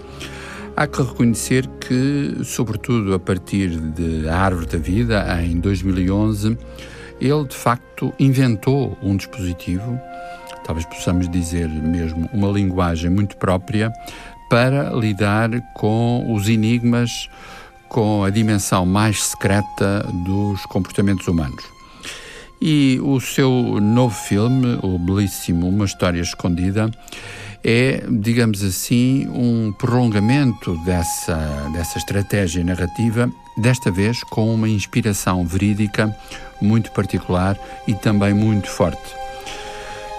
há 0.76 0.86
que 0.86 1.02
reconhecer 1.02 1.68
que, 1.80 2.38
sobretudo 2.44 3.14
a 3.14 3.20
partir 3.20 3.70
de 3.70 4.30
A 4.30 4.38
Árvore 4.38 4.68
da 4.68 4.78
Vida, 4.78 5.44
em 5.44 5.60
2011, 5.60 6.58
ele 7.20 7.46
de 7.46 7.56
facto 7.56 8.14
inventou 8.20 8.98
um 9.02 9.18
dispositivo, 9.18 10.00
talvez 10.64 10.86
possamos 10.86 11.28
dizer 11.30 11.68
mesmo 11.68 12.30
uma 12.32 12.50
linguagem 12.50 13.10
muito 13.10 13.36
própria, 13.38 13.92
para 14.50 14.92
lidar 14.92 15.50
com 15.74 16.34
os 16.34 16.48
enigmas, 16.48 17.30
com 17.90 18.24
a 18.24 18.30
dimensão 18.30 18.86
mais 18.86 19.24
secreta 19.24 20.06
dos 20.26 20.66
comportamentos 20.68 21.28
humanos. 21.28 21.77
E 22.62 23.00
o 23.04 23.20
seu 23.20 23.52
novo 23.80 24.16
filme, 24.16 24.80
o 24.82 24.98
belíssimo 24.98 25.68
Uma 25.68 25.86
História 25.86 26.22
Escondida, 26.22 26.90
é, 27.64 28.04
digamos 28.10 28.64
assim, 28.64 29.28
um 29.28 29.72
prolongamento 29.74 30.76
dessa, 30.84 31.36
dessa 31.74 31.98
estratégia 31.98 32.64
narrativa, 32.64 33.30
desta 33.58 33.92
vez 33.92 34.24
com 34.24 34.54
uma 34.54 34.70
inspiração 34.70 35.46
verídica 35.46 36.16
muito 36.62 36.92
particular 36.92 37.58
e 37.88 37.94
também 37.94 38.34
muito 38.34 38.68
forte. 38.70 39.27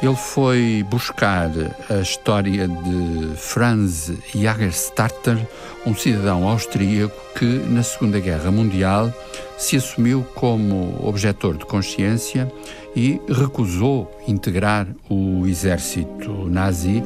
Ele 0.00 0.14
foi 0.14 0.86
buscar 0.88 1.50
a 1.90 2.00
história 2.00 2.68
de 2.68 3.36
Franz 3.36 4.12
Jagerstarter, 4.32 5.36
um 5.84 5.92
cidadão 5.92 6.46
austríaco 6.46 7.16
que, 7.36 7.44
na 7.44 7.82
Segunda 7.82 8.20
Guerra 8.20 8.52
Mundial, 8.52 9.12
se 9.58 9.76
assumiu 9.76 10.24
como 10.36 10.96
objetor 11.04 11.56
de 11.56 11.66
consciência 11.66 12.50
e 12.94 13.20
recusou 13.28 14.08
integrar 14.28 14.86
o 15.10 15.44
exército 15.48 16.48
nazi, 16.48 17.02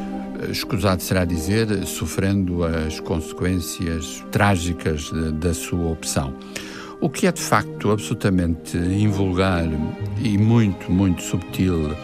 escusado 0.51 1.03
será 1.03 1.25
dizer, 1.25 1.87
sofrendo 1.87 2.63
as 2.63 3.01
consequências 3.01 4.23
trágicas 4.31 5.11
da 5.41 5.55
sua 5.55 5.91
opção. 5.91 6.35
O 7.01 7.09
que 7.09 7.27
é 7.27 7.33
de 7.33 7.41
facto 7.41 7.91
absolutamente 7.91 8.77
invulgar 8.77 9.65
e 10.21 10.37
muito, 10.37 10.93
muito 10.93 11.23
subtil 11.23 11.97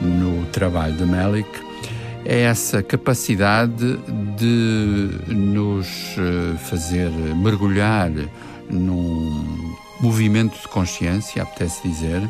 no 0.00 0.46
trabalho 0.46 0.94
de 0.94 1.04
Melick 1.04 1.48
é 2.24 2.42
essa 2.42 2.82
capacidade 2.82 3.98
de 4.36 5.10
nos 5.32 5.86
eh, 6.18 6.56
fazer 6.58 7.10
mergulhar 7.36 8.10
num 8.68 9.74
movimento 10.00 10.60
de 10.60 10.68
consciência, 10.68 11.42
apetece 11.42 11.86
dizer, 11.86 12.28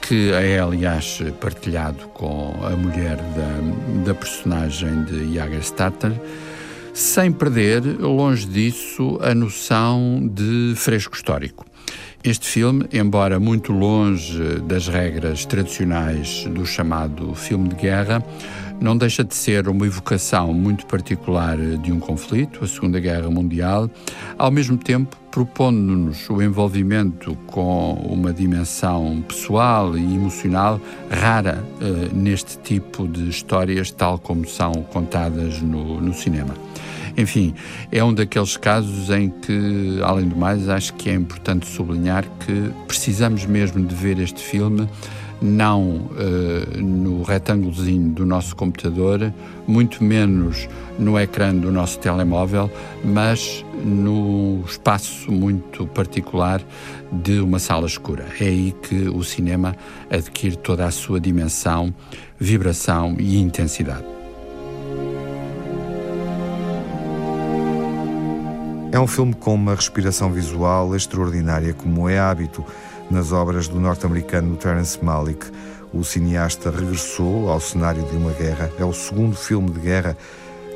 que 0.00 0.30
é 0.32 0.60
aliás 0.60 1.20
partilhado 1.40 2.06
com 2.08 2.54
a 2.62 2.70
mulher 2.70 3.16
da, 3.16 4.04
da 4.04 4.14
personagem 4.14 5.04
de 5.04 5.34
Jagerstatter, 5.34 6.12
sem 6.94 7.32
perder, 7.32 7.82
longe 7.98 8.46
disso, 8.46 9.18
a 9.22 9.34
noção 9.34 10.30
de 10.32 10.74
fresco 10.76 11.16
histórico. 11.16 11.64
Este 12.24 12.46
filme, 12.46 12.86
embora 12.92 13.40
muito 13.40 13.72
longe 13.72 14.60
das 14.60 14.86
regras 14.86 15.44
tradicionais 15.44 16.44
do 16.44 16.64
chamado 16.64 17.34
filme 17.34 17.68
de 17.68 17.74
guerra, 17.74 18.24
não 18.80 18.96
deixa 18.96 19.24
de 19.24 19.34
ser 19.34 19.66
uma 19.66 19.84
evocação 19.86 20.54
muito 20.54 20.86
particular 20.86 21.56
de 21.58 21.90
um 21.90 21.98
conflito, 21.98 22.62
a 22.62 22.68
Segunda 22.68 23.00
Guerra 23.00 23.28
Mundial, 23.28 23.90
ao 24.38 24.52
mesmo 24.52 24.76
tempo 24.76 25.16
propondo-nos 25.32 26.30
o 26.30 26.40
envolvimento 26.40 27.34
com 27.48 27.94
uma 27.94 28.32
dimensão 28.32 29.20
pessoal 29.26 29.98
e 29.98 30.14
emocional 30.14 30.80
rara 31.10 31.64
eh, 31.80 32.08
neste 32.12 32.56
tipo 32.58 33.08
de 33.08 33.28
histórias, 33.28 33.90
tal 33.90 34.16
como 34.16 34.46
são 34.46 34.72
contadas 34.92 35.60
no, 35.60 36.00
no 36.00 36.14
cinema. 36.14 36.54
Enfim, 37.16 37.54
é 37.90 38.02
um 38.02 38.12
daqueles 38.12 38.56
casos 38.56 39.10
em 39.10 39.28
que, 39.28 40.00
além 40.02 40.28
do 40.28 40.36
mais, 40.36 40.68
acho 40.68 40.94
que 40.94 41.10
é 41.10 41.14
importante 41.14 41.66
sublinhar 41.66 42.24
que 42.40 42.70
precisamos 42.86 43.44
mesmo 43.44 43.84
de 43.84 43.94
ver 43.94 44.18
este 44.18 44.42
filme 44.42 44.88
não 45.42 45.96
uh, 45.96 46.80
no 46.80 47.22
retângulozinho 47.22 48.10
do 48.10 48.24
nosso 48.24 48.54
computador, 48.54 49.32
muito 49.66 50.02
menos 50.02 50.68
no 50.98 51.18
ecrã 51.18 51.54
do 51.54 51.72
nosso 51.72 51.98
telemóvel, 51.98 52.70
mas 53.04 53.64
no 53.84 54.62
espaço 54.66 55.30
muito 55.32 55.86
particular 55.88 56.62
de 57.10 57.40
uma 57.40 57.58
sala 57.58 57.86
escura. 57.86 58.24
É 58.40 58.44
aí 58.44 58.74
que 58.82 59.08
o 59.08 59.24
cinema 59.24 59.74
adquire 60.08 60.56
toda 60.56 60.86
a 60.86 60.90
sua 60.90 61.20
dimensão, 61.20 61.92
vibração 62.38 63.16
e 63.18 63.38
intensidade. 63.38 64.21
É 68.92 69.00
um 69.00 69.06
filme 69.06 69.32
com 69.32 69.54
uma 69.54 69.74
respiração 69.74 70.30
visual 70.30 70.94
extraordinária, 70.94 71.72
como 71.72 72.10
é 72.10 72.18
hábito 72.18 72.62
nas 73.10 73.32
obras 73.32 73.66
do 73.66 73.80
norte-americano 73.80 74.54
Terence 74.54 75.02
Malick. 75.02 75.50
O 75.94 76.04
cineasta 76.04 76.70
regressou 76.70 77.48
ao 77.48 77.58
cenário 77.58 78.02
de 78.02 78.14
uma 78.14 78.32
guerra. 78.32 78.70
É 78.78 78.84
o 78.84 78.92
segundo 78.92 79.34
filme 79.34 79.70
de 79.70 79.80
guerra 79.80 80.14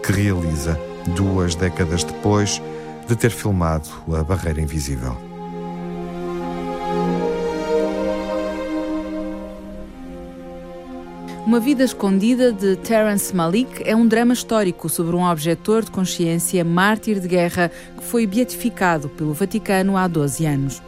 que 0.02 0.12
realiza, 0.12 0.80
duas 1.14 1.54
décadas 1.54 2.04
depois 2.04 2.62
de 3.06 3.14
ter 3.14 3.30
filmado 3.30 3.90
A 4.10 4.24
Barreira 4.24 4.62
Invisível. 4.62 5.25
Uma 11.46 11.60
Vida 11.60 11.84
Escondida 11.84 12.52
de 12.52 12.74
Terence 12.74 13.32
Malick 13.32 13.80
é 13.88 13.94
um 13.94 14.04
drama 14.04 14.34
histórico 14.34 14.88
sobre 14.88 15.14
um 15.14 15.22
objetor 15.22 15.84
de 15.84 15.92
consciência 15.92 16.64
mártir 16.64 17.20
de 17.20 17.28
guerra 17.28 17.70
que 17.96 18.02
foi 18.02 18.26
beatificado 18.26 19.08
pelo 19.08 19.32
Vaticano 19.32 19.96
há 19.96 20.08
12 20.08 20.44
anos. 20.44 20.82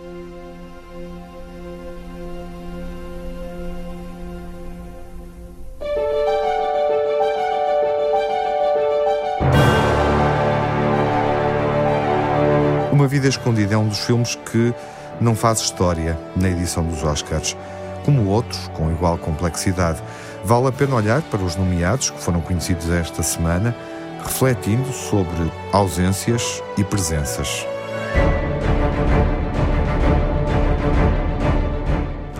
Uma 12.90 13.06
Vida 13.06 13.28
Escondida 13.28 13.74
é 13.74 13.78
um 13.78 13.86
dos 13.86 14.00
filmes 14.00 14.34
que 14.34 14.74
não 15.20 15.36
faz 15.36 15.60
história 15.60 16.18
na 16.34 16.48
edição 16.48 16.84
dos 16.84 17.04
Oscars, 17.04 17.56
como 18.08 18.24
outros 18.24 18.68
com 18.68 18.90
igual 18.90 19.18
complexidade. 19.18 20.02
Vale 20.42 20.68
a 20.68 20.72
pena 20.72 20.94
olhar 20.94 21.20
para 21.20 21.42
os 21.42 21.56
nomeados 21.56 22.08
que 22.08 22.18
foram 22.18 22.40
conhecidos 22.40 22.88
esta 22.88 23.22
semana, 23.22 23.76
refletindo 24.24 24.90
sobre 24.94 25.52
ausências 25.74 26.62
e 26.78 26.84
presenças. 26.84 27.66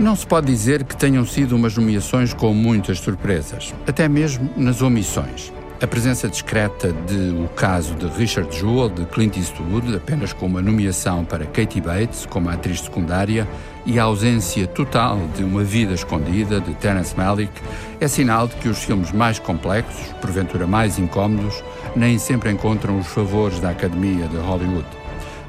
Não 0.01 0.17
se 0.17 0.27
pode 0.27 0.47
dizer 0.47 0.85
que 0.85 0.97
tenham 0.97 1.27
sido 1.27 1.55
umas 1.55 1.77
nomeações 1.77 2.33
com 2.33 2.55
muitas 2.55 2.99
surpresas, 3.01 3.75
até 3.87 4.09
mesmo 4.09 4.49
nas 4.57 4.81
omissões. 4.81 5.53
A 5.81 5.87
presença 5.87 6.29
discreta 6.29 6.93
de 6.93 7.31
O 7.41 7.49
Caso 7.55 7.95
de 7.95 8.09
Richard 8.09 8.53
Jewell, 8.53 8.89
de 8.89 9.05
Clint 9.07 9.37
Eastwood, 9.37 9.95
apenas 9.95 10.33
com 10.33 10.47
uma 10.47 10.61
nomeação 10.61 11.25
para 11.25 11.47
Katie 11.47 11.81
Bates 11.81 12.27
como 12.27 12.51
atriz 12.51 12.81
secundária, 12.81 13.47
e 13.87 13.97
a 13.97 14.03
ausência 14.03 14.67
total 14.67 15.21
de 15.37 15.45
Uma 15.45 15.63
Vida 15.63 15.95
Escondida, 15.95 16.61
de 16.61 16.75
Terence 16.75 17.17
Malick, 17.17 17.53
é 18.01 18.09
sinal 18.09 18.49
de 18.49 18.57
que 18.57 18.69
os 18.69 18.83
filmes 18.83 19.13
mais 19.13 19.39
complexos, 19.39 20.13
porventura 20.21 20.67
mais 20.67 20.99
incómodos, 20.99 21.63
nem 21.95 22.19
sempre 22.19 22.51
encontram 22.51 22.99
os 22.99 23.07
favores 23.07 23.61
da 23.61 23.71
Academia 23.71 24.27
de 24.27 24.37
Hollywood. 24.37 24.89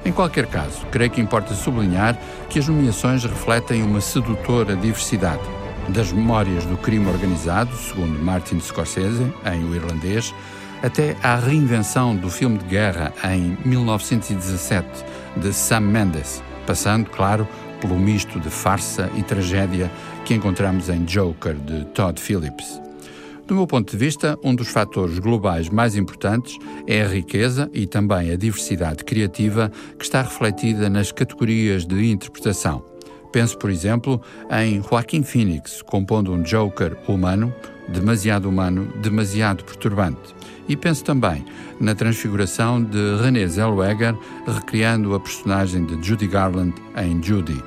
Em 0.05 0.11
qualquer 0.11 0.45
caso, 0.45 0.85
creio 0.91 1.09
que 1.09 1.19
importa 1.19 1.55
sublinhar 1.55 2.15
que 2.47 2.59
as 2.59 2.67
nomeações 2.67 3.23
refletem 3.23 3.81
uma 3.81 3.99
sedutora 3.99 4.75
diversidade 4.75 5.41
das 5.91 6.11
memórias 6.11 6.65
do 6.65 6.77
crime 6.77 7.07
organizado, 7.07 7.75
segundo 7.75 8.17
Martin 8.23 8.59
Scorsese, 8.59 9.33
em 9.45 9.63
O 9.65 9.75
Irlandês, 9.75 10.33
até 10.83 11.15
à 11.21 11.35
reinvenção 11.35 12.15
do 12.15 12.29
filme 12.29 12.57
de 12.57 12.65
guerra 12.65 13.13
em 13.23 13.57
1917 13.65 14.87
de 15.37 15.51
Sam 15.53 15.81
Mendes, 15.81 16.43
passando, 16.65 17.09
claro, 17.09 17.47
pelo 17.81 17.97
misto 17.97 18.39
de 18.39 18.49
farsa 18.49 19.09
e 19.15 19.23
tragédia 19.23 19.91
que 20.25 20.33
encontramos 20.33 20.89
em 20.89 21.03
Joker 21.05 21.55
de 21.55 21.85
Todd 21.85 22.19
Phillips. 22.21 22.79
Do 23.47 23.55
meu 23.55 23.65
ponto 23.65 23.91
de 23.91 23.97
vista, 23.97 24.37
um 24.43 24.53
dos 24.53 24.67
fatores 24.67 25.17
globais 25.17 25.69
mais 25.69 25.95
importantes 25.95 26.55
é 26.85 27.01
a 27.01 27.07
riqueza 27.07 27.69
e 27.73 27.87
também 27.87 28.31
a 28.31 28.35
diversidade 28.35 29.03
criativa 29.03 29.71
que 29.97 30.05
está 30.05 30.21
refletida 30.21 30.87
nas 30.87 31.11
categorias 31.11 31.83
de 31.83 32.11
interpretação. 32.11 32.85
Penso, 33.31 33.57
por 33.57 33.69
exemplo, 33.69 34.21
em 34.51 34.81
Joaquim 34.81 35.23
Phoenix 35.23 35.81
compondo 35.81 36.33
um 36.33 36.41
Joker 36.41 36.97
humano, 37.07 37.53
demasiado 37.87 38.49
humano, 38.49 38.91
demasiado 39.01 39.63
perturbante. 39.63 40.35
E 40.67 40.75
penso 40.75 41.03
também 41.03 41.45
na 41.79 41.95
transfiguração 41.95 42.83
de 42.83 43.15
René 43.21 43.47
Zellweger 43.47 44.15
recriando 44.45 45.15
a 45.15 45.19
personagem 45.19 45.85
de 45.85 46.07
Judy 46.07 46.27
Garland 46.27 46.73
em 46.97 47.21
Judy. 47.21 47.63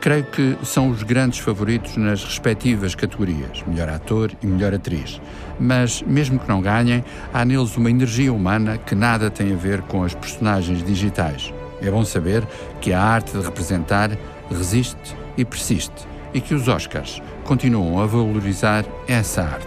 Creio 0.00 0.24
que 0.24 0.56
são 0.62 0.90
os 0.90 1.02
grandes 1.02 1.40
favoritos 1.40 1.96
nas 1.96 2.22
respectivas 2.24 2.94
categorias, 2.94 3.64
melhor 3.66 3.88
ator 3.88 4.30
e 4.40 4.46
melhor 4.46 4.72
atriz. 4.72 5.20
Mas, 5.58 6.02
mesmo 6.02 6.38
que 6.38 6.48
não 6.48 6.60
ganhem, 6.60 7.04
há 7.32 7.44
neles 7.44 7.76
uma 7.76 7.90
energia 7.90 8.32
humana 8.32 8.78
que 8.78 8.94
nada 8.94 9.30
tem 9.30 9.52
a 9.52 9.56
ver 9.56 9.82
com 9.82 10.04
as 10.04 10.14
personagens 10.14 10.84
digitais. 10.84 11.52
É 11.82 11.90
bom 11.90 12.04
saber 12.04 12.46
que 12.80 12.92
a 12.92 13.02
arte 13.02 13.36
de 13.36 13.44
representar 13.44 14.10
resiste 14.50 15.16
e 15.36 15.44
persiste 15.44 16.06
e 16.32 16.40
que 16.40 16.54
os 16.54 16.68
Oscars 16.68 17.22
continuam 17.44 18.00
a 18.00 18.06
valorizar 18.06 18.84
essa 19.08 19.42
arte. 19.42 19.66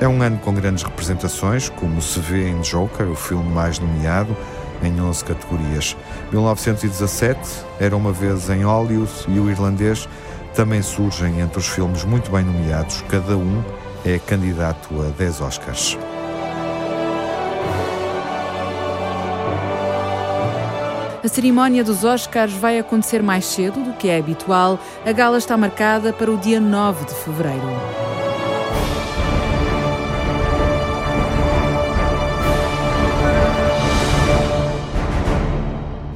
É 0.00 0.08
um 0.08 0.22
ano 0.22 0.38
com 0.38 0.54
grandes 0.54 0.82
representações, 0.82 1.68
como 1.68 2.00
se 2.00 2.18
vê 2.20 2.48
em 2.48 2.60
Joker, 2.60 3.06
o 3.08 3.14
filme 3.14 3.50
mais 3.52 3.78
nomeado, 3.78 4.34
em 4.82 4.98
11 4.98 5.24
categorias. 5.24 5.96
1917 6.32 7.38
era 7.78 7.94
uma 7.94 8.12
vez 8.12 8.48
em 8.48 8.62
Hollywood 8.64 9.10
e 9.28 9.38
o 9.38 9.50
irlandês 9.50 10.08
também 10.54 10.82
surgem 10.82 11.40
entre 11.40 11.58
os 11.58 11.68
filmes 11.68 12.04
muito 12.04 12.30
bem 12.30 12.44
nomeados, 12.44 13.04
cada 13.08 13.36
um 13.36 13.62
é 14.04 14.18
candidato 14.18 14.88
a 15.02 15.10
10 15.16 15.40
Oscars. 15.42 15.98
A 21.22 21.28
cerimónia 21.28 21.84
dos 21.84 22.02
Oscars 22.02 22.54
vai 22.54 22.78
acontecer 22.78 23.22
mais 23.22 23.44
cedo 23.44 23.82
do 23.82 23.92
que 23.92 24.08
é 24.08 24.18
habitual. 24.18 24.80
A 25.04 25.12
gala 25.12 25.36
está 25.36 25.54
marcada 25.54 26.14
para 26.14 26.30
o 26.30 26.38
dia 26.38 26.58
9 26.58 27.04
de 27.04 27.14
fevereiro. 27.14 27.60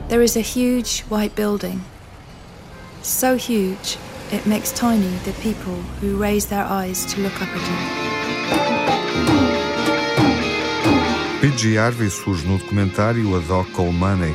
There 0.08 0.24
is 0.24 0.36
a 0.36 0.40
huge 0.40 1.04
white 1.10 1.34
building. 1.34 1.82
So 3.02 3.34
huge, 3.34 3.98
it 4.32 4.48
makes 4.48 4.72
tiny 4.72 5.18
the 5.24 5.32
people 5.42 5.74
who 6.00 6.16
raise 6.16 6.46
their 6.46 6.64
eyes 6.64 7.04
to 7.12 7.20
look 7.20 7.34
up 7.42 7.50
at 7.50 7.60
it. 7.60 8.14
P.G. 11.42 11.76
Harvey 11.76 12.08
surge 12.08 12.46
no 12.46 12.56
documentário 12.56 13.36
A 13.36 13.40
Dog 13.40 13.70
Call 13.72 13.92
Money, 13.92 14.34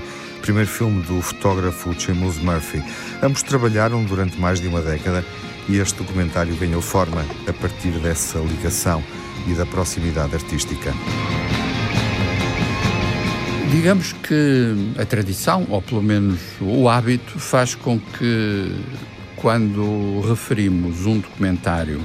primeiro 0.50 0.68
filme 0.68 1.04
do 1.04 1.22
fotógrafo 1.22 1.94
Seamus 1.94 2.40
Murphy. 2.40 2.82
Ambos 3.22 3.44
trabalharam 3.44 4.04
durante 4.04 4.36
mais 4.40 4.60
de 4.60 4.68
uma 4.68 4.82
década 4.82 5.24
e 5.68 5.78
este 5.78 6.00
documentário 6.00 6.56
ganhou 6.56 6.82
forma 6.82 7.24
a 7.48 7.54
partir 7.54 7.92
dessa 8.00 8.40
ligação 8.40 9.04
e 9.48 9.54
da 9.54 9.64
proximidade 9.68 10.34
artística. 10.34 10.92
Digamos 13.70 14.12
que 14.12 14.74
a 15.00 15.06
tradição, 15.06 15.68
ou 15.70 15.84
pelo 15.84 16.02
menos 16.02 16.40
o 16.60 16.90
hábito, 16.90 17.38
faz 17.38 17.76
com 17.76 18.00
que, 18.00 18.72
quando 19.36 20.20
referimos 20.28 21.06
um 21.06 21.20
documentário 21.20 22.02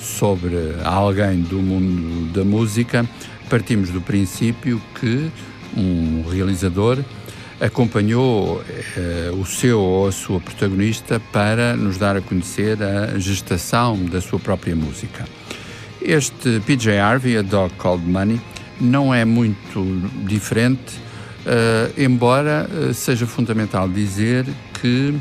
sobre 0.00 0.56
alguém 0.84 1.40
do 1.40 1.56
mundo 1.56 2.32
da 2.32 2.44
música, 2.44 3.04
partimos 3.50 3.90
do 3.90 4.00
princípio 4.00 4.80
que 5.00 5.32
um 5.76 6.22
realizador 6.30 7.02
acompanhou 7.60 8.62
eh, 8.96 9.30
o 9.32 9.44
seu 9.44 9.80
ou 9.80 10.06
a 10.08 10.12
sua 10.12 10.40
protagonista 10.40 11.20
para 11.32 11.76
nos 11.76 11.98
dar 11.98 12.16
a 12.16 12.20
conhecer 12.20 12.78
a 12.82 13.18
gestação 13.18 14.04
da 14.04 14.20
sua 14.20 14.38
própria 14.38 14.76
música. 14.76 15.26
Este 16.00 16.60
PJ 16.60 16.98
Harvey, 16.98 17.36
A 17.36 17.42
Dog 17.42 17.74
Called 17.74 18.04
Money, 18.04 18.40
não 18.80 19.12
é 19.12 19.24
muito 19.24 19.84
diferente 20.24 21.08
Uh, 21.48 21.98
embora 21.98 22.68
uh, 22.68 22.92
seja 22.92 23.26
fundamental 23.26 23.88
dizer 23.88 24.44
que 24.78 25.14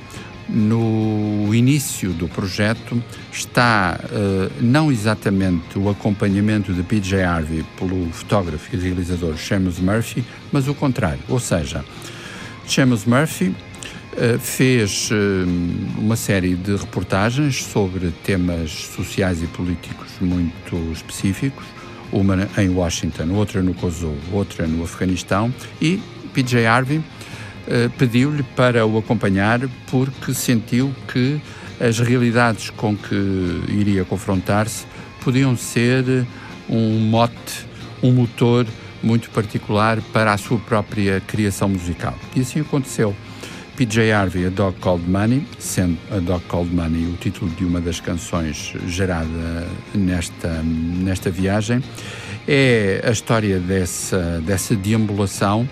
no 0.50 1.54
início 1.54 2.12
do 2.12 2.28
projeto 2.28 3.02
está 3.32 4.00
não 4.62 4.90
exatamente 4.90 5.78
o 5.78 5.90
acompanhamento 5.90 6.74
de 6.74 6.84
PJ 6.84 7.22
Harvey 7.22 7.66
pelo 7.78 8.10
fotógrafo 8.14 8.74
e 8.74 8.80
realizador 8.80 9.38
Seamus 9.38 9.78
Murphy, 9.80 10.24
mas 10.50 10.70
o 10.70 10.74
contrário, 10.74 11.20
ou 11.28 11.38
seja, 11.38 11.84
Seamus 12.68 13.06
Murphy 13.06 13.56
fez 14.40 15.10
uma 15.98 16.16
série 16.16 16.56
de 16.56 16.76
reportagens 16.76 17.64
sobre 17.64 18.12
temas 18.24 18.72
sociais 18.72 19.44
e 19.44 19.48
políticos 19.48 20.08
muito 20.20 20.76
específicos, 20.92 21.66
uma 22.12 22.50
em 22.58 22.70
Washington, 22.70 23.32
outra 23.34 23.62
no 23.62 23.74
Kosovo, 23.74 24.18
outra 24.32 24.66
no 24.68 24.84
Afeganistão 24.84 25.54
e 25.82 26.02
PJ 26.34 26.66
Harvey 26.66 27.00
uh, 27.00 27.90
pediu-lhe 27.98 28.44
para 28.44 28.86
o 28.86 28.98
acompanhar 28.98 29.62
porque 29.90 30.34
sentiu 30.34 30.94
que 31.12 31.42
as 31.80 32.00
realidades 32.00 32.70
com 32.70 32.96
que 32.96 33.64
iria 33.68 34.06
confrontar-se 34.06 34.86
podiam 35.24 35.58
ser 35.58 36.26
um 36.70 37.00
mote, 37.00 37.66
um 38.04 38.12
motor 38.12 38.66
muito 39.02 39.30
particular 39.30 40.02
para 40.14 40.34
a 40.34 40.38
sua 40.38 40.58
própria 40.60 41.22
criação 41.22 41.70
musical. 41.70 42.16
E 42.36 42.42
assim 42.42 42.62
aconteceu. 42.62 43.16
PJ 43.76 44.12
Harvey, 44.12 44.48
A 44.48 44.50
Dog 44.50 44.76
Called 44.80 45.08
Money, 45.08 45.46
sendo 45.60 46.00
A 46.10 46.18
Dog 46.18 46.44
Called 46.46 46.74
Money 46.74 47.06
o 47.06 47.14
título 47.18 47.52
de 47.52 47.64
uma 47.64 47.80
das 47.80 48.00
canções 48.00 48.74
gerada 48.88 49.68
nesta, 49.94 50.64
nesta 50.64 51.30
viagem, 51.30 51.84
é 52.48 53.04
a 53.06 53.12
história 53.12 53.60
dessa, 53.60 54.42
dessa 54.44 54.76
deambulação 54.76 55.70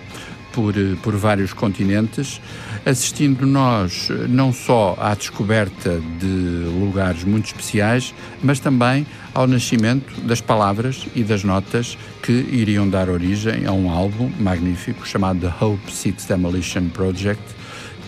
por, 0.52 0.74
por 1.02 1.16
vários 1.16 1.52
continentes, 1.52 2.40
assistindo 2.86 3.44
nós 3.44 4.08
não 4.28 4.52
só 4.52 4.96
à 5.00 5.12
descoberta 5.12 6.00
de 6.20 6.68
lugares 6.78 7.24
muito 7.24 7.46
especiais, 7.46 8.14
mas 8.40 8.60
também 8.60 9.04
ao 9.34 9.48
nascimento 9.48 10.20
das 10.20 10.40
palavras 10.40 11.04
e 11.12 11.24
das 11.24 11.42
notas 11.42 11.98
que 12.22 12.32
iriam 12.32 12.88
dar 12.88 13.10
origem 13.10 13.66
a 13.66 13.72
um 13.72 13.90
álbum 13.90 14.30
magnífico 14.38 15.06
chamado 15.06 15.40
The 15.40 15.52
Hope 15.60 15.92
Six 15.92 16.26
Demolition 16.26 16.88
Project, 16.88 17.42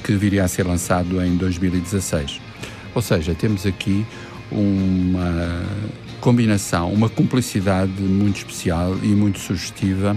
que 0.04 0.14
viria 0.14 0.44
a 0.44 0.48
ser 0.48 0.64
lançado 0.64 1.20
em 1.20 1.36
2016. 1.36 2.40
Ou 2.94 3.02
seja, 3.02 3.34
temos 3.34 3.66
aqui 3.66 4.06
uma 4.50 5.60
combinação, 6.20 6.92
uma 6.92 7.08
cumplicidade 7.08 8.00
muito 8.00 8.36
especial 8.36 8.96
e 9.02 9.08
muito 9.08 9.40
sugestiva 9.40 10.16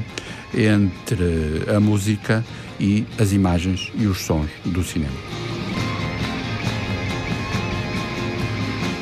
entre 0.54 1.64
a 1.76 1.80
música 1.80 2.44
e 2.82 3.06
as 3.20 3.32
imagens 3.32 3.92
e 3.94 4.08
os 4.08 4.22
sons 4.22 4.50
do 4.66 4.84
cinema. 4.84 5.14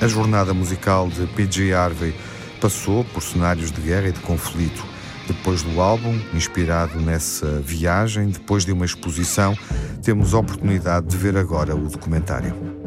A 0.02 0.08
jornada 0.08 0.54
musical 0.54 1.10
de 1.10 1.26
P.G. 1.28 1.74
Harvey 1.74 2.14
passou 2.60 3.04
por 3.06 3.24
cenários 3.24 3.72
de 3.72 3.82
guerra 3.82 4.10
e 4.10 4.12
de 4.12 4.20
conflito. 4.20 4.86
Depois 5.28 5.62
do 5.62 5.80
álbum, 5.80 6.20
inspirado 6.34 7.00
nessa 7.00 7.62
viagem, 7.62 8.30
depois 8.30 8.66
de 8.66 8.72
uma 8.72 8.86
exposição, 8.86 9.58
temos 10.02 10.34
a 10.34 10.40
oportunidade 10.40 11.08
de 11.08 11.18
ver 11.18 11.38
agora 11.38 11.76
o 11.76 11.88
documentário. 11.88 12.79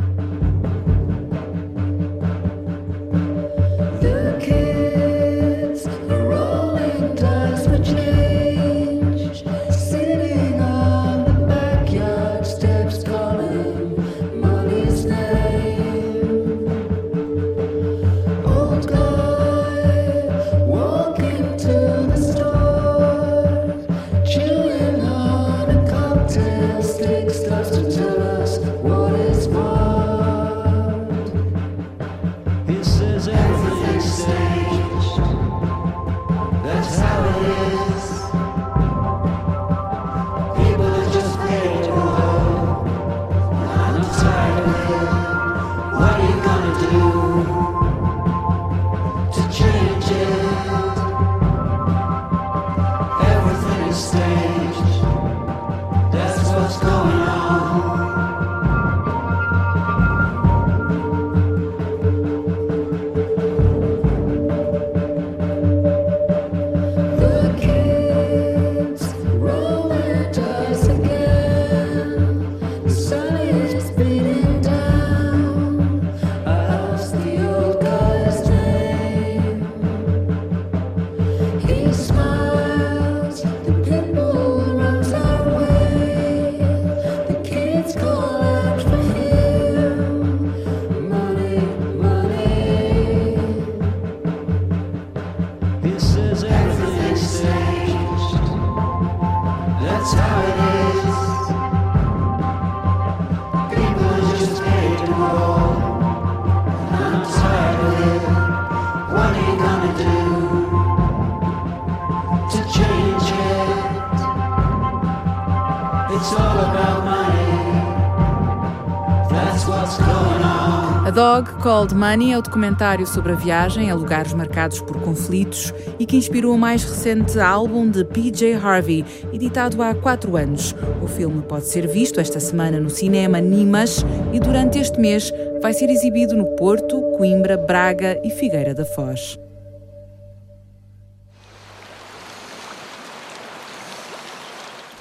Called 121.62 121.94
Money 121.94 122.32
é 122.32 122.38
o 122.38 122.42
documentário 122.42 123.06
sobre 123.06 123.30
a 123.30 123.36
viagem 123.36 123.88
a 123.88 123.94
lugares 123.94 124.32
marcados 124.32 124.80
por 124.80 125.00
conflitos 125.00 125.72
e 125.96 126.04
que 126.04 126.16
inspirou 126.16 126.56
o 126.56 126.58
mais 126.58 126.82
recente 126.82 127.38
álbum 127.38 127.88
de 127.88 128.04
PJ 128.04 128.54
Harvey, 128.54 129.04
editado 129.32 129.80
há 129.80 129.94
quatro 129.94 130.36
anos. 130.36 130.74
O 131.00 131.06
filme 131.06 131.40
pode 131.40 131.68
ser 131.68 131.86
visto 131.86 132.18
esta 132.18 132.40
semana 132.40 132.80
no 132.80 132.90
cinema 132.90 133.40
Nimas 133.40 134.04
e 134.32 134.40
durante 134.40 134.80
este 134.80 134.98
mês 134.98 135.32
vai 135.62 135.72
ser 135.72 135.88
exibido 135.88 136.36
no 136.36 136.46
Porto, 136.56 137.00
Coimbra, 137.16 137.56
Braga 137.56 138.20
e 138.24 138.30
Figueira 138.30 138.74
da 138.74 138.84
Foz. 138.84 139.38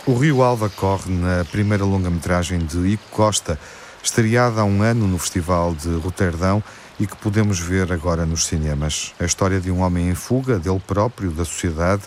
O 0.06 0.14
Rio 0.14 0.44
Alva 0.44 0.70
corre 0.70 1.12
na 1.12 1.44
primeira 1.46 1.84
longa-metragem 1.84 2.60
de 2.60 2.88
Ico 2.88 3.04
Costa, 3.10 3.58
estreada 4.04 4.62
há 4.62 4.64
um 4.64 4.82
ano 4.82 5.08
no 5.08 5.18
Festival 5.18 5.74
de 5.76 5.90
Roterdão 5.96 6.64
e 7.00 7.08
que 7.08 7.16
podemos 7.16 7.60
ver 7.60 7.92
agora 7.92 8.26
nos 8.26 8.46
cinemas. 8.46 9.14
A 9.20 9.26
história 9.26 9.60
de 9.60 9.72
um 9.72 9.82
homem 9.82 10.10
em 10.10 10.16
fuga, 10.16 10.60
dele 10.60 10.82
próprio, 10.86 11.32
da 11.32 11.46
sociedade. 11.46 12.04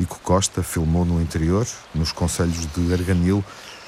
Ico 0.00 0.18
Costa 0.20 0.62
filmou 0.62 1.04
no 1.04 1.20
interior, 1.20 1.66
nos 1.94 2.12
conselhos 2.12 2.66
de 2.74 2.92
Arganil, 2.92 3.44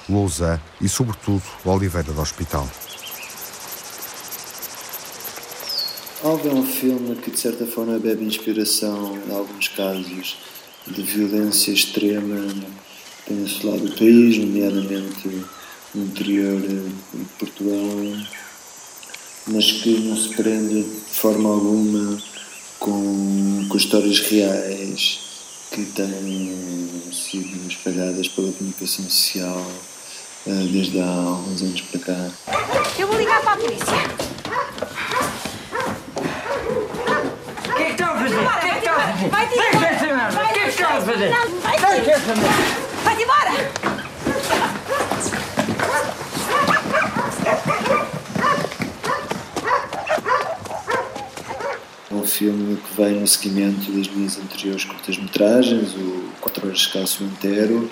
Lousã 0.08 0.60
e, 0.80 0.88
sobretudo, 0.88 1.42
Oliveira 1.64 2.12
do 2.12 2.20
Hospital. 2.20 2.68
Alva 6.22 6.48
é 6.48 6.52
um 6.52 6.64
filme 6.64 7.16
que, 7.16 7.30
de 7.30 7.38
certa 7.38 7.66
forma, 7.66 7.98
bebe 7.98 8.24
inspiração, 8.24 9.18
em 9.26 9.34
alguns 9.34 9.68
casos, 9.68 10.38
de 10.86 11.02
violência 11.02 11.72
extrema 11.72 12.36
peninsular 13.26 13.78
do 13.78 13.90
país, 13.96 14.38
nomeadamente 14.38 15.44
no 15.94 16.04
interior 16.04 16.60
de 16.60 17.24
Portugal, 17.38 18.24
mas 19.46 19.72
que 19.72 20.00
não 20.00 20.16
se 20.16 20.34
prende 20.34 20.82
de 20.82 21.14
forma 21.14 21.48
alguma 21.50 22.20
com, 22.80 23.66
com 23.68 23.76
histórias 23.76 24.20
reais 24.20 25.20
que 25.70 25.84
têm 25.86 27.12
sido 27.12 27.68
espalhadas 27.68 28.28
pela 28.28 28.52
comunicação 28.52 29.04
social 29.04 29.66
uh, 30.46 30.66
desde 30.72 31.00
há 31.00 31.06
alguns 31.06 31.62
anos 31.62 31.80
para 31.82 32.00
cá. 32.00 32.30
Eu 32.98 33.06
vou 33.06 33.16
ligar 33.16 33.40
para 33.42 33.52
a 33.52 33.56
polícia. 33.56 33.84
O 37.66 37.76
que 37.76 37.82
é 37.82 37.86
que 37.86 37.92
estão 37.92 38.10
a 38.10 38.18
fazer? 38.18 38.36
O 38.36 38.60
que 38.60 38.66
é 38.66 38.72
que 38.72 38.78
estão 38.78 38.94
a 38.94 39.00
fazer? 39.00 39.28
Vai-te 39.30 39.54
embora! 39.54 40.32
O 40.34 40.52
que 40.52 40.58
é 40.58 40.62
que 40.62 40.68
estão 40.68 40.96
a 40.96 41.00
fazer? 41.00 41.30
Vai-te 43.04 43.22
embora! 43.22 43.83
Filme 52.34 52.76
que 52.76 53.00
vem 53.00 53.20
no 53.20 53.26
seguimento 53.26 53.92
das 53.92 54.08
minhas 54.08 54.38
anteriores 54.38 54.84
curtas-metragens, 54.84 55.94
o 55.94 56.30
Quatro 56.40 56.66
Horas 56.66 56.86
Calço 56.88 57.22
Inteiro, 57.22 57.88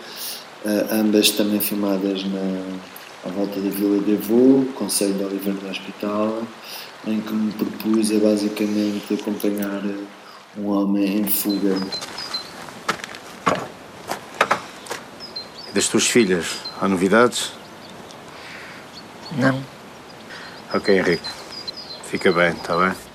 uh, 0.64 0.94
ambas 0.94 1.30
também 1.30 1.60
filmadas 1.60 2.24
na, 2.24 3.28
à 3.28 3.28
volta 3.30 3.60
da 3.60 3.70
Vila 3.70 4.02
de 4.02 4.14
Avô, 4.14 4.64
Conselho 4.74 5.14
de 5.14 5.24
Oliveira 5.24 5.60
do 5.60 5.70
Hospital, 5.70 6.42
em 7.06 7.20
que 7.20 7.32
me 7.32 7.52
propus 7.52 8.10
a 8.10 8.18
basicamente 8.18 9.14
acompanhar 9.14 9.82
um 10.58 10.68
homem 10.68 11.20
em 11.20 11.24
fuga. 11.24 11.76
Das 15.72 15.86
tuas 15.86 16.06
filhas, 16.06 16.46
há 16.80 16.88
novidades? 16.88 17.52
Não. 19.38 19.62
Ok, 20.74 20.98
Henrique. 20.98 21.28
Fica 22.10 22.32
bem, 22.32 22.50
está 22.50 22.76
bem? 22.76 23.11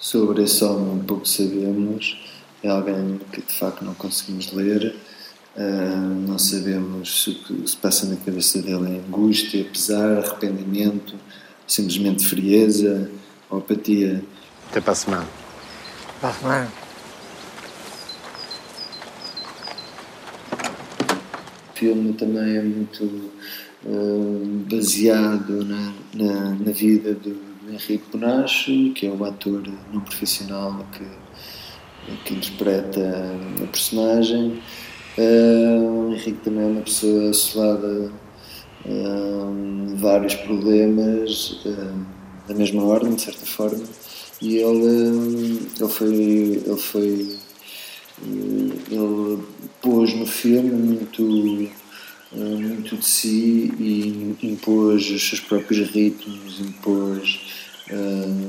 Sobre 0.00 0.44
esse 0.44 0.64
homem 0.64 1.04
pouco 1.04 1.28
sabemos, 1.28 2.18
é 2.62 2.70
alguém 2.70 3.20
que 3.30 3.42
de 3.42 3.52
facto 3.52 3.84
não 3.84 3.92
conseguimos 3.92 4.50
ler, 4.50 4.96
uh, 5.54 6.26
não 6.26 6.38
sabemos 6.38 7.22
se 7.22 7.30
o 7.30 7.34
que 7.34 7.68
se 7.68 7.76
passa 7.76 8.06
na 8.06 8.16
cabeça 8.16 8.62
dele 8.62 8.96
é 8.96 8.98
angústia, 9.06 9.62
pesar, 9.62 10.16
arrependimento, 10.16 11.16
simplesmente 11.66 12.26
frieza 12.26 13.10
ou 13.50 13.58
apatia. 13.58 14.24
Até 14.70 14.80
para 14.80 14.92
a 14.92 14.96
semana. 14.96 15.28
Para 16.18 16.30
a 16.30 16.32
semana. 16.32 16.72
O 21.68 21.78
filme 21.78 22.12
também 22.14 22.56
é 22.56 22.62
muito 22.62 23.04
uh, 23.84 24.64
baseado 24.66 25.62
na, 25.62 25.92
na, 26.14 26.54
na 26.54 26.72
vida 26.72 27.12
do 27.12 27.49
Henrique 27.68 28.04
Bonacho, 28.10 28.92
que 28.94 29.06
é 29.06 29.10
o 29.10 29.24
ator 29.24 29.62
não 29.92 30.00
profissional 30.00 30.84
que, 30.92 32.16
que 32.24 32.34
interpreta 32.34 33.00
a 33.62 33.66
personagem. 33.66 34.62
Uh, 35.18 36.08
o 36.08 36.14
Henrique 36.14 36.40
também 36.44 36.64
é 36.64 36.66
uma 36.66 36.80
pessoa 36.82 37.30
assolada 37.30 38.12
uh, 38.86 39.96
vários 39.96 40.34
problemas 40.36 41.60
uh, 41.66 42.06
da 42.48 42.54
mesma 42.54 42.84
ordem, 42.84 43.14
de 43.14 43.22
certa 43.22 43.44
forma, 43.44 43.84
e 44.40 44.56
ele, 44.56 45.68
ele 45.78 45.88
foi, 45.88 46.62
ele 46.64 46.76
foi 46.76 47.38
ele 48.90 49.42
pôs 49.80 50.14
no 50.14 50.26
filme 50.26 50.70
muito, 50.70 51.22
muito 52.32 52.96
de 52.96 53.06
si 53.06 53.72
e 53.78 54.36
impôs 54.42 55.10
os 55.10 55.28
seus 55.28 55.40
próprios 55.40 55.88
ritmos, 55.90 56.60
impôs, 56.60 57.40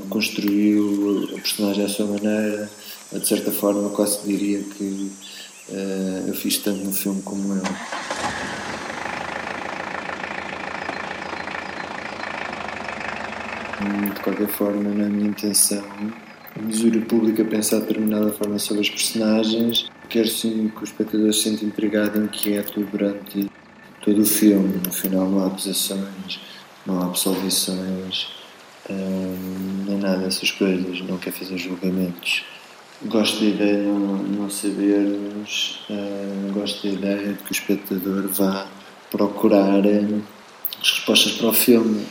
construiu 0.09 1.29
a 1.31 1.39
personagem 1.39 1.85
à 1.85 1.89
sua 1.89 2.07
maneira. 2.07 2.69
De 3.11 3.27
certa 3.27 3.51
forma, 3.51 3.89
quase 3.89 4.25
diria 4.25 4.59
que 4.59 5.11
eu 6.27 6.33
fiz 6.33 6.57
tanto 6.57 6.83
no 6.83 6.93
filme 6.93 7.21
como 7.21 7.53
ele. 7.53 7.61
De 14.13 14.19
qualquer 14.21 14.47
forma, 14.47 14.83
não 14.83 15.03
é 15.03 15.07
a 15.07 15.09
minha 15.09 15.29
intenção 15.29 15.83
dizer 16.67 16.95
o 16.95 17.01
público 17.05 17.41
a 17.41 17.45
pensar 17.45 17.79
de 17.79 17.87
determinada 17.87 18.31
forma 18.33 18.59
sobre 18.59 18.81
os 18.81 18.89
personagens. 18.89 19.85
Quero 20.09 20.27
sim 20.27 20.71
que 20.75 20.81
o 20.81 20.83
espectador 20.83 21.33
se 21.33 21.43
sinta 21.43 21.65
intrigado 21.65 22.19
e 22.19 22.25
inquieto 22.25 22.81
durante 22.91 23.49
todo 24.03 24.21
o 24.21 24.25
filme. 24.25 24.79
No 24.85 24.91
final 24.91 25.29
não 25.29 25.43
há 25.43 25.47
acusações, 25.47 26.39
não 26.85 27.01
há 27.01 27.05
absolvições, 27.05 28.27
hum, 28.89 29.85
nem 29.87 29.97
nada 29.97 30.17
dessas 30.17 30.51
coisas. 30.51 31.01
Não 31.01 31.17
quero 31.17 31.35
fazer 31.35 31.57
julgamentos. 31.57 32.43
Gosto 33.05 33.39
da 33.39 33.45
ideia 33.45 33.77
de 33.77 33.87
não, 33.87 34.17
não 34.17 34.49
sabermos, 34.49 35.85
hum, 35.89 36.51
gosto 36.53 36.87
da 36.87 36.93
ideia 36.93 37.33
de 37.33 37.43
que 37.43 37.51
o 37.51 37.53
espectador 37.53 38.27
vá 38.29 38.67
procurar 39.09 39.85
hum, 39.85 40.21
as 40.81 40.91
respostas 40.91 41.33
para 41.33 41.47
o 41.47 41.53
filme. 41.53 42.05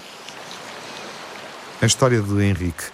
A 1.81 1.87
história 1.87 2.21
de 2.21 2.43
Henrique, 2.43 2.85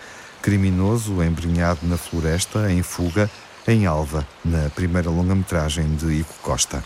criminoso 0.40 1.22
embrenhado 1.22 1.80
na 1.82 1.96
floresta, 1.96 2.70
em 2.70 2.82
fuga, 2.82 3.30
em 3.66 3.84
Alva, 3.84 4.26
na 4.44 4.70
primeira 4.70 5.10
longa-metragem 5.10 5.96
de 5.96 6.20
Ico 6.20 6.34
Costa. 6.40 6.84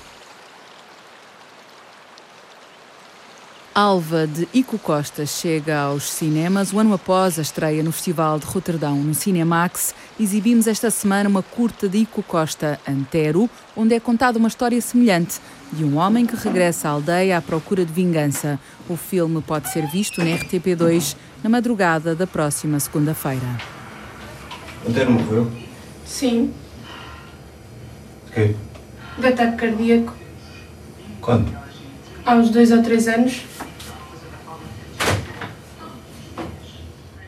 Alva 3.80 4.26
de 4.26 4.46
Ico 4.52 4.78
Costa 4.78 5.24
chega 5.24 5.78
aos 5.78 6.02
cinemas. 6.02 6.70
O 6.70 6.78
ano 6.78 6.92
após 6.92 7.38
a 7.38 7.42
estreia 7.42 7.82
no 7.82 7.90
Festival 7.90 8.38
de 8.38 8.44
Roterdão, 8.44 8.94
no 8.96 9.14
Cinemax, 9.14 9.94
exibimos 10.20 10.66
esta 10.66 10.90
semana 10.90 11.30
uma 11.30 11.42
curta 11.42 11.88
de 11.88 11.96
Ico 11.96 12.22
Costa, 12.22 12.78
Antero, 12.86 13.48
onde 13.74 13.94
é 13.94 13.98
contada 13.98 14.38
uma 14.38 14.48
história 14.48 14.78
semelhante 14.82 15.40
de 15.72 15.82
um 15.82 15.96
homem 15.96 16.26
que 16.26 16.36
regressa 16.36 16.88
à 16.88 16.90
aldeia 16.90 17.38
à 17.38 17.40
procura 17.40 17.82
de 17.82 17.90
vingança. 17.90 18.60
O 18.86 18.98
filme 18.98 19.40
pode 19.40 19.72
ser 19.72 19.86
visto 19.86 20.22
na 20.22 20.26
RTP2 20.26 21.16
na 21.42 21.48
madrugada 21.48 22.14
da 22.14 22.26
próxima 22.26 22.78
segunda-feira. 22.78 23.56
Antero 24.86 25.10
morreu? 25.10 25.50
Sim. 26.04 26.52
De 28.26 28.32
quê? 28.32 28.54
De 29.18 29.26
ataque 29.26 29.56
cardíaco. 29.56 30.14
Quando? 31.22 31.50
Aos 32.26 32.50
dois 32.50 32.70
ou 32.72 32.82
três 32.82 33.08
anos. 33.08 33.42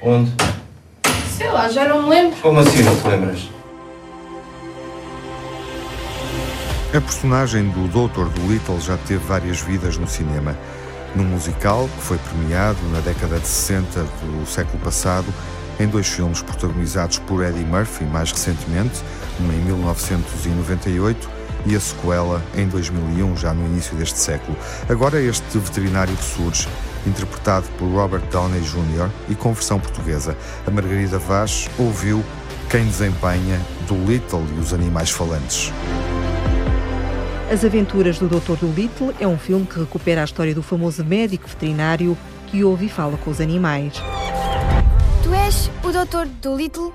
Onde? 0.04 0.32
Sei 1.36 1.48
lá, 1.48 1.68
já 1.68 1.86
não 1.88 2.02
me 2.02 2.08
lembro. 2.08 2.36
Como 2.40 2.58
assim 2.58 2.82
não 2.82 2.96
te 2.96 3.06
lembras? 3.06 3.48
A 6.92 7.00
personagem 7.00 7.70
do 7.70 7.86
Dr. 7.86 8.28
Dolittle 8.30 8.80
já 8.80 8.96
teve 8.96 9.24
várias 9.24 9.60
vidas 9.60 9.96
no 9.96 10.08
cinema. 10.08 10.58
Num 11.14 11.24
musical 11.24 11.88
que 11.88 12.02
foi 12.02 12.18
premiado 12.18 12.78
na 12.92 12.98
década 12.98 13.38
de 13.38 13.46
60 13.46 14.02
do 14.02 14.46
século 14.46 14.78
passado, 14.82 15.32
em 15.78 15.86
dois 15.86 16.08
filmes 16.08 16.42
protagonizados 16.42 17.18
por 17.20 17.44
Eddie 17.44 17.64
Murphy, 17.64 18.04
mais 18.04 18.32
recentemente, 18.32 19.00
um 19.40 19.52
em 19.52 19.64
1998 19.64 21.30
e 21.64 21.76
a 21.76 21.80
sequela 21.80 22.42
em 22.56 22.66
2001, 22.66 23.36
já 23.36 23.54
no 23.54 23.64
início 23.66 23.94
deste 23.96 24.18
século. 24.18 24.56
Agora 24.88 25.20
este 25.20 25.58
veterinário 25.58 26.14
que 26.16 26.24
surge, 26.24 26.68
interpretado 27.06 27.66
por 27.78 27.86
Robert 27.86 28.22
Downey 28.30 28.60
Jr. 28.60 29.10
e 29.28 29.34
com 29.34 29.52
versão 29.52 29.78
portuguesa. 29.78 30.36
A 30.66 30.70
Margarida 30.70 31.18
Vaz 31.18 31.68
ouviu 31.78 32.24
quem 32.70 32.84
desempenha 32.84 33.60
Dolittle 33.86 34.44
e 34.56 34.60
os 34.60 34.72
Animais 34.72 35.10
Falantes. 35.10 35.72
As 37.52 37.64
Aventuras 37.64 38.18
do 38.18 38.28
Dr. 38.28 38.56
Dolittle 38.60 39.14
é 39.20 39.26
um 39.26 39.36
filme 39.36 39.66
que 39.66 39.78
recupera 39.78 40.22
a 40.22 40.24
história 40.24 40.54
do 40.54 40.62
famoso 40.62 41.04
médico 41.04 41.46
veterinário 41.46 42.16
que 42.46 42.64
ouve 42.64 42.86
e 42.86 42.88
fala 42.88 43.18
com 43.18 43.30
os 43.30 43.40
animais. 43.40 43.94
Tu 45.22 45.34
és 45.34 45.70
o 45.84 45.88
Dr. 45.88 46.28
Dolittle? 46.40 46.92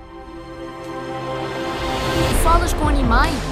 Falas 2.44 2.74
com 2.74 2.88
animais? 2.88 3.47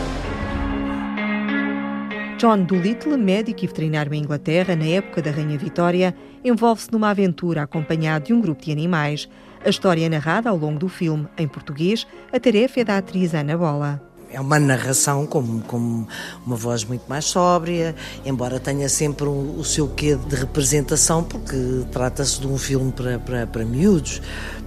John 2.45 2.63
Dolittle, 2.63 3.17
médico 3.17 3.63
e 3.63 3.67
veterinário 3.67 4.13
em 4.13 4.21
Inglaterra 4.21 4.75
na 4.75 4.85
época 4.85 5.19
da 5.19 5.31
Rainha 5.31 5.57
Vitória, 5.57 6.15
envolve-se 6.43 6.91
numa 6.91 7.09
aventura 7.09 7.63
acompanhado 7.63 8.25
de 8.25 8.33
um 8.33 8.39
grupo 8.39 8.63
de 8.63 8.71
animais. 8.71 9.27
A 9.65 9.69
história 9.69 10.05
é 10.05 10.09
narrada 10.09 10.51
ao 10.51 10.55
longo 10.55 10.77
do 10.77 10.87
filme, 10.87 11.27
em 11.39 11.47
português, 11.47 12.05
a 12.31 12.39
tarefa 12.39 12.81
é 12.81 12.83
da 12.83 12.99
atriz 12.99 13.33
Ana 13.33 13.57
Bola. 13.57 14.14
É 14.35 14.41
uma 14.41 14.59
narração 14.59 15.25
com, 15.25 15.61
com 15.61 16.05
uma 16.45 16.57
voz 16.57 16.83
muito 16.83 17.03
mais 17.07 17.23
sóbria, 17.23 17.95
embora 18.25 18.59
tenha 18.59 18.89
sempre 18.89 19.29
o, 19.29 19.55
o 19.57 19.63
seu 19.63 19.87
quê 19.87 20.17
de 20.17 20.35
representação, 20.35 21.23
porque 21.23 21.55
trata-se 21.89 22.41
de 22.41 22.45
um 22.45 22.57
filme 22.57 22.91
para, 22.91 23.17
para, 23.17 23.47
para 23.47 23.63
miúdos. 23.63 24.21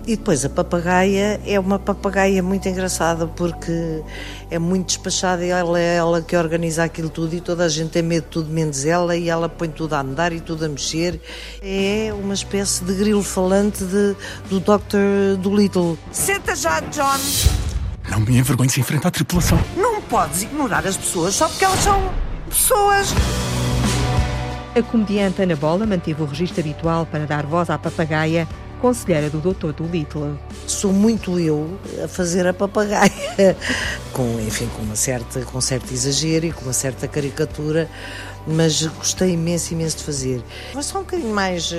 E 0.07 0.17
depois 0.17 0.43
a 0.43 0.49
papagaia 0.49 1.39
é 1.45 1.61
uma 1.61 1.79
papagaia 1.79 2.43
muito 2.43 2.67
engraçada 2.67 3.27
porque 3.27 4.03
é 4.51 4.59
muito 4.59 4.87
despachada 4.87 5.45
e 5.45 5.51
ela 5.51 5.79
é 5.79 5.97
ela 5.97 6.23
que 6.23 6.35
organiza 6.35 6.85
aquilo 6.85 7.11
tudo 7.11 7.35
e 7.35 7.41
toda 7.43 7.65
a 7.65 7.69
gente 7.69 7.91
tem 7.91 8.03
medo 8.03 8.25
de 8.25 8.31
tudo 8.31 8.49
menos 8.49 8.87
ela 8.87 9.15
e 9.15 9.29
ela 9.29 9.51
põe 9.51 9.69
tudo 9.69 9.93
a 9.93 10.01
andar 10.01 10.33
e 10.33 10.41
tudo 10.41 10.65
a 10.65 10.69
mexer. 10.71 11.21
É 11.61 12.11
uma 12.19 12.33
espécie 12.33 12.83
de 12.87 12.95
grilo 12.95 13.23
falante 13.23 13.85
de, 13.85 14.17
do 14.49 14.61
Dr. 14.61 15.39
Dolittle. 15.43 15.99
Senta 16.11 16.57
já, 16.57 16.81
John. 16.81 17.68
Não 18.11 18.21
me 18.21 18.39
envergonhes 18.39 18.77
em 18.79 18.83
frente 18.83 19.07
à 19.07 19.11
tripulação. 19.11 19.59
Não 19.77 20.01
podes 20.03 20.43
ignorar 20.43 20.87
as 20.87 20.97
pessoas 20.97 21.35
só 21.35 21.49
porque 21.49 21.65
elas 21.65 21.81
são 21.81 22.13
pessoas. 22.49 23.09
A 24.75 24.83
comediante 24.83 25.43
Ana 25.43 25.57
Bola 25.57 25.87
manteve 25.87 26.23
o 26.23 26.27
registro 26.27 26.61
habitual 26.61 27.05
para 27.05 27.27
dar 27.27 27.45
voz 27.45 27.69
à 27.69 27.77
papagaia, 27.79 28.49
conselheira 28.81 29.29
do 29.29 29.41
Dr. 29.41 29.73
Dolittle. 29.73 30.39
Sou 30.67 30.93
muito 30.93 31.39
eu 31.39 31.79
a 32.03 32.09
fazer 32.09 32.47
a 32.47 32.55
papagaia, 32.55 33.11
com, 34.13 34.41
enfim, 34.41 34.69
com, 34.77 34.83
uma 34.83 34.97
certa, 34.97 35.41
com 35.41 35.59
um 35.59 35.61
certo 35.61 35.93
exagero 35.93 36.47
e 36.47 36.53
com 36.53 36.63
uma 36.63 36.73
certa 36.73 37.07
caricatura, 37.09 37.91
mas 38.49 38.83
gostei 38.87 39.35
imenso, 39.35 39.75
imenso 39.75 39.99
de 39.99 40.05
fazer. 40.05 40.43
Foi 40.73 40.83
só 40.83 40.99
um 40.99 41.03
bocadinho 41.03 41.35
mais, 41.35 41.73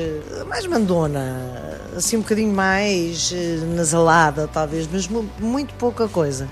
mais 0.47 0.65
mandona, 0.67 1.79
assim 1.95 2.17
um 2.17 2.21
bocadinho 2.21 2.53
mais 2.53 3.33
eh, 3.33 3.65
nasalada, 3.75 4.47
talvez, 4.47 4.87
mas 4.91 5.09
muito 5.39 5.73
pouca 5.75 6.07
coisa. 6.07 6.47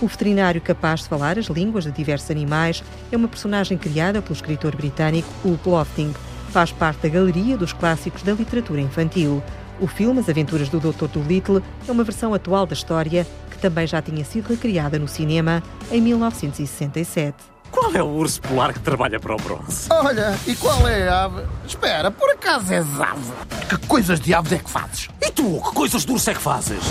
O 0.00 0.06
veterinário 0.06 0.60
capaz 0.60 1.02
de 1.02 1.08
falar 1.08 1.38
as 1.38 1.46
línguas 1.46 1.84
de 1.84 1.92
diversos 1.92 2.30
animais 2.30 2.82
é 3.12 3.16
uma 3.16 3.28
personagem 3.28 3.78
criada 3.78 4.20
pelo 4.20 4.34
escritor 4.34 4.74
britânico 4.74 5.28
Hugh 5.44 5.60
Lofting. 5.64 6.12
Faz 6.50 6.72
parte 6.72 7.02
da 7.02 7.08
galeria 7.08 7.56
dos 7.56 7.72
clássicos 7.72 8.22
da 8.22 8.32
literatura 8.32 8.80
infantil. 8.80 9.42
O 9.80 9.86
filme 9.86 10.20
As 10.20 10.28
Aventuras 10.28 10.68
do 10.68 10.80
Dr. 10.80 11.06
Dolittle 11.06 11.62
é 11.86 11.92
uma 11.92 12.04
versão 12.04 12.34
atual 12.34 12.66
da 12.66 12.74
história 12.74 13.26
que 13.50 13.58
também 13.58 13.86
já 13.86 14.02
tinha 14.02 14.24
sido 14.24 14.48
recriada 14.48 14.98
no 14.98 15.06
cinema 15.06 15.62
em 15.90 16.00
1967. 16.00 17.51
Qual 17.72 17.90
é 17.94 18.02
o 18.02 18.06
urso 18.06 18.40
polar 18.42 18.72
que 18.74 18.80
trabalha 18.80 19.18
para 19.18 19.34
o 19.34 19.36
bronze? 19.38 19.88
Olha, 19.90 20.38
e 20.46 20.54
qual 20.54 20.86
é 20.86 21.08
a 21.08 21.24
ave? 21.24 21.42
Espera, 21.66 22.10
por 22.10 22.30
acaso 22.30 22.72
és 22.72 22.86
ave? 23.00 23.32
Que 23.68 23.86
coisas 23.88 24.20
de 24.20 24.34
aves 24.34 24.52
é 24.52 24.58
que 24.58 24.70
fazes? 24.70 25.08
E 25.20 25.30
tu, 25.30 25.60
que 25.60 25.72
coisas 25.74 26.04
de 26.04 26.12
urso 26.12 26.30
é 26.30 26.34
que 26.34 26.40
fazes? 26.40 26.82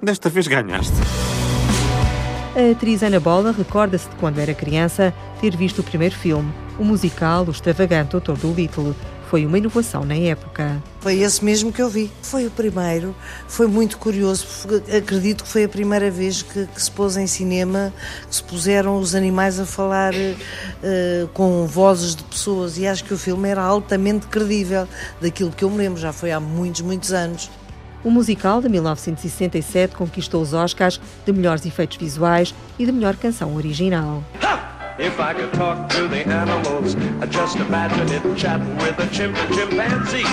Desta 0.00 0.30
vez 0.30 0.46
ganhaste. 0.46 0.94
A 2.56 2.70
atriz 2.70 3.02
Ana 3.02 3.18
Bola 3.18 3.50
recorda-se 3.50 4.08
de 4.08 4.14
quando 4.14 4.38
era 4.38 4.54
criança 4.54 5.12
ter 5.40 5.56
visto 5.56 5.80
o 5.80 5.82
primeiro 5.82 6.14
filme, 6.14 6.54
o 6.78 6.84
musical 6.84 7.44
O 7.44 7.50
Extravagante 7.50 8.12
Doutor 8.12 8.36
Dolittle. 8.38 8.94
Foi 9.34 9.44
uma 9.44 9.58
inovação 9.58 10.04
na 10.04 10.14
época. 10.14 10.80
Foi 11.00 11.18
esse 11.18 11.44
mesmo 11.44 11.72
que 11.72 11.82
eu 11.82 11.88
vi. 11.88 12.08
Foi 12.22 12.46
o 12.46 12.52
primeiro. 12.52 13.12
Foi 13.48 13.66
muito 13.66 13.98
curioso. 13.98 14.46
Acredito 14.96 15.42
que 15.42 15.50
foi 15.50 15.64
a 15.64 15.68
primeira 15.68 16.08
vez 16.08 16.42
que, 16.42 16.66
que 16.66 16.80
se 16.80 16.88
pôs 16.88 17.16
em 17.16 17.26
cinema, 17.26 17.92
que 18.28 18.36
se 18.36 18.44
puseram 18.44 18.96
os 18.96 19.12
animais 19.12 19.58
a 19.58 19.66
falar 19.66 20.14
uh, 20.14 21.26
com 21.34 21.66
vozes 21.66 22.14
de 22.14 22.22
pessoas. 22.22 22.78
E 22.78 22.86
acho 22.86 23.02
que 23.02 23.12
o 23.12 23.18
filme 23.18 23.48
era 23.48 23.60
altamente 23.60 24.28
credível 24.28 24.86
daquilo 25.20 25.50
que 25.50 25.64
eu 25.64 25.70
me 25.70 25.78
lembro. 25.78 26.00
Já 26.00 26.12
foi 26.12 26.30
há 26.30 26.38
muitos, 26.38 26.82
muitos 26.82 27.12
anos. 27.12 27.50
O 28.04 28.12
musical 28.12 28.62
de 28.62 28.68
1967 28.68 29.96
conquistou 29.96 30.42
os 30.42 30.54
Oscars 30.54 31.00
de 31.26 31.32
melhores 31.32 31.66
efeitos 31.66 31.96
visuais 31.96 32.54
e 32.78 32.86
de 32.86 32.92
melhor 32.92 33.16
canção 33.16 33.56
original. 33.56 34.22
If 34.98 35.18
I 35.18 35.34
could 35.34 35.52
talk 35.52 35.88
to 35.90 36.06
the 36.06 36.24
animals, 36.24 36.94
Just 37.34 37.56
imagine 37.56 38.08
it 38.12 38.22
chatting 38.36 38.76
with 38.76 38.98
a 38.98 39.08
chimp 39.08 39.36
and 39.36 39.54
chimpanzee. 39.54 40.24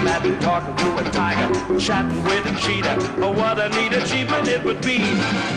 Imagine 0.00 0.38
talking 0.40 0.74
to 0.74 0.98
a 0.98 1.10
tiger, 1.10 1.78
chatting 1.78 2.24
with 2.24 2.46
a 2.46 2.54
cheetah. 2.58 2.96
Oh, 3.22 3.30
what 3.30 3.60
a 3.60 3.68
neat 3.68 3.92
achievement 3.92 4.48
it 4.48 4.64
would 4.64 4.80
be. 4.80 4.98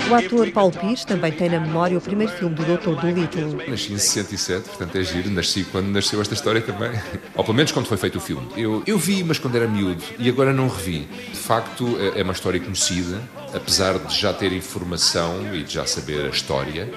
O 0.09 0.15
ator 0.15 0.51
Paulo 0.51 0.71
Pires 0.71 1.05
também 1.05 1.31
tem 1.31 1.49
na 1.49 1.59
memória 1.59 1.97
o 1.97 2.01
primeiro 2.01 2.31
filme 2.33 2.53
do 2.53 2.63
Dr. 2.63 3.01
Dolittle. 3.01 3.67
Nasci 3.67 3.93
em 3.93 3.97
67, 3.97 4.69
portanto 4.69 4.95
é 4.97 5.03
giro. 5.03 5.29
Nasci 5.31 5.63
quando 5.63 5.87
nasceu 5.87 6.21
esta 6.21 6.33
história 6.33 6.61
também. 6.61 6.91
Ou 7.35 7.43
pelo 7.43 7.55
menos 7.55 7.71
quando 7.71 7.87
foi 7.87 7.97
feito 7.97 8.17
o 8.17 8.21
filme. 8.21 8.47
Eu, 8.55 8.83
eu 8.85 8.97
vi, 8.97 9.23
mas 9.23 9.39
quando 9.39 9.55
era 9.55 9.67
miúdo, 9.67 10.03
e 10.19 10.29
agora 10.29 10.53
não 10.53 10.67
revi. 10.67 11.07
De 11.31 11.39
facto, 11.39 11.97
é, 11.99 12.19
é 12.19 12.23
uma 12.23 12.33
história 12.33 12.59
conhecida, 12.59 13.21
apesar 13.53 13.97
de 13.97 14.15
já 14.15 14.33
ter 14.33 14.53
informação 14.53 15.55
e 15.55 15.63
de 15.63 15.73
já 15.73 15.85
saber 15.85 16.25
a 16.25 16.29
história. 16.29 16.91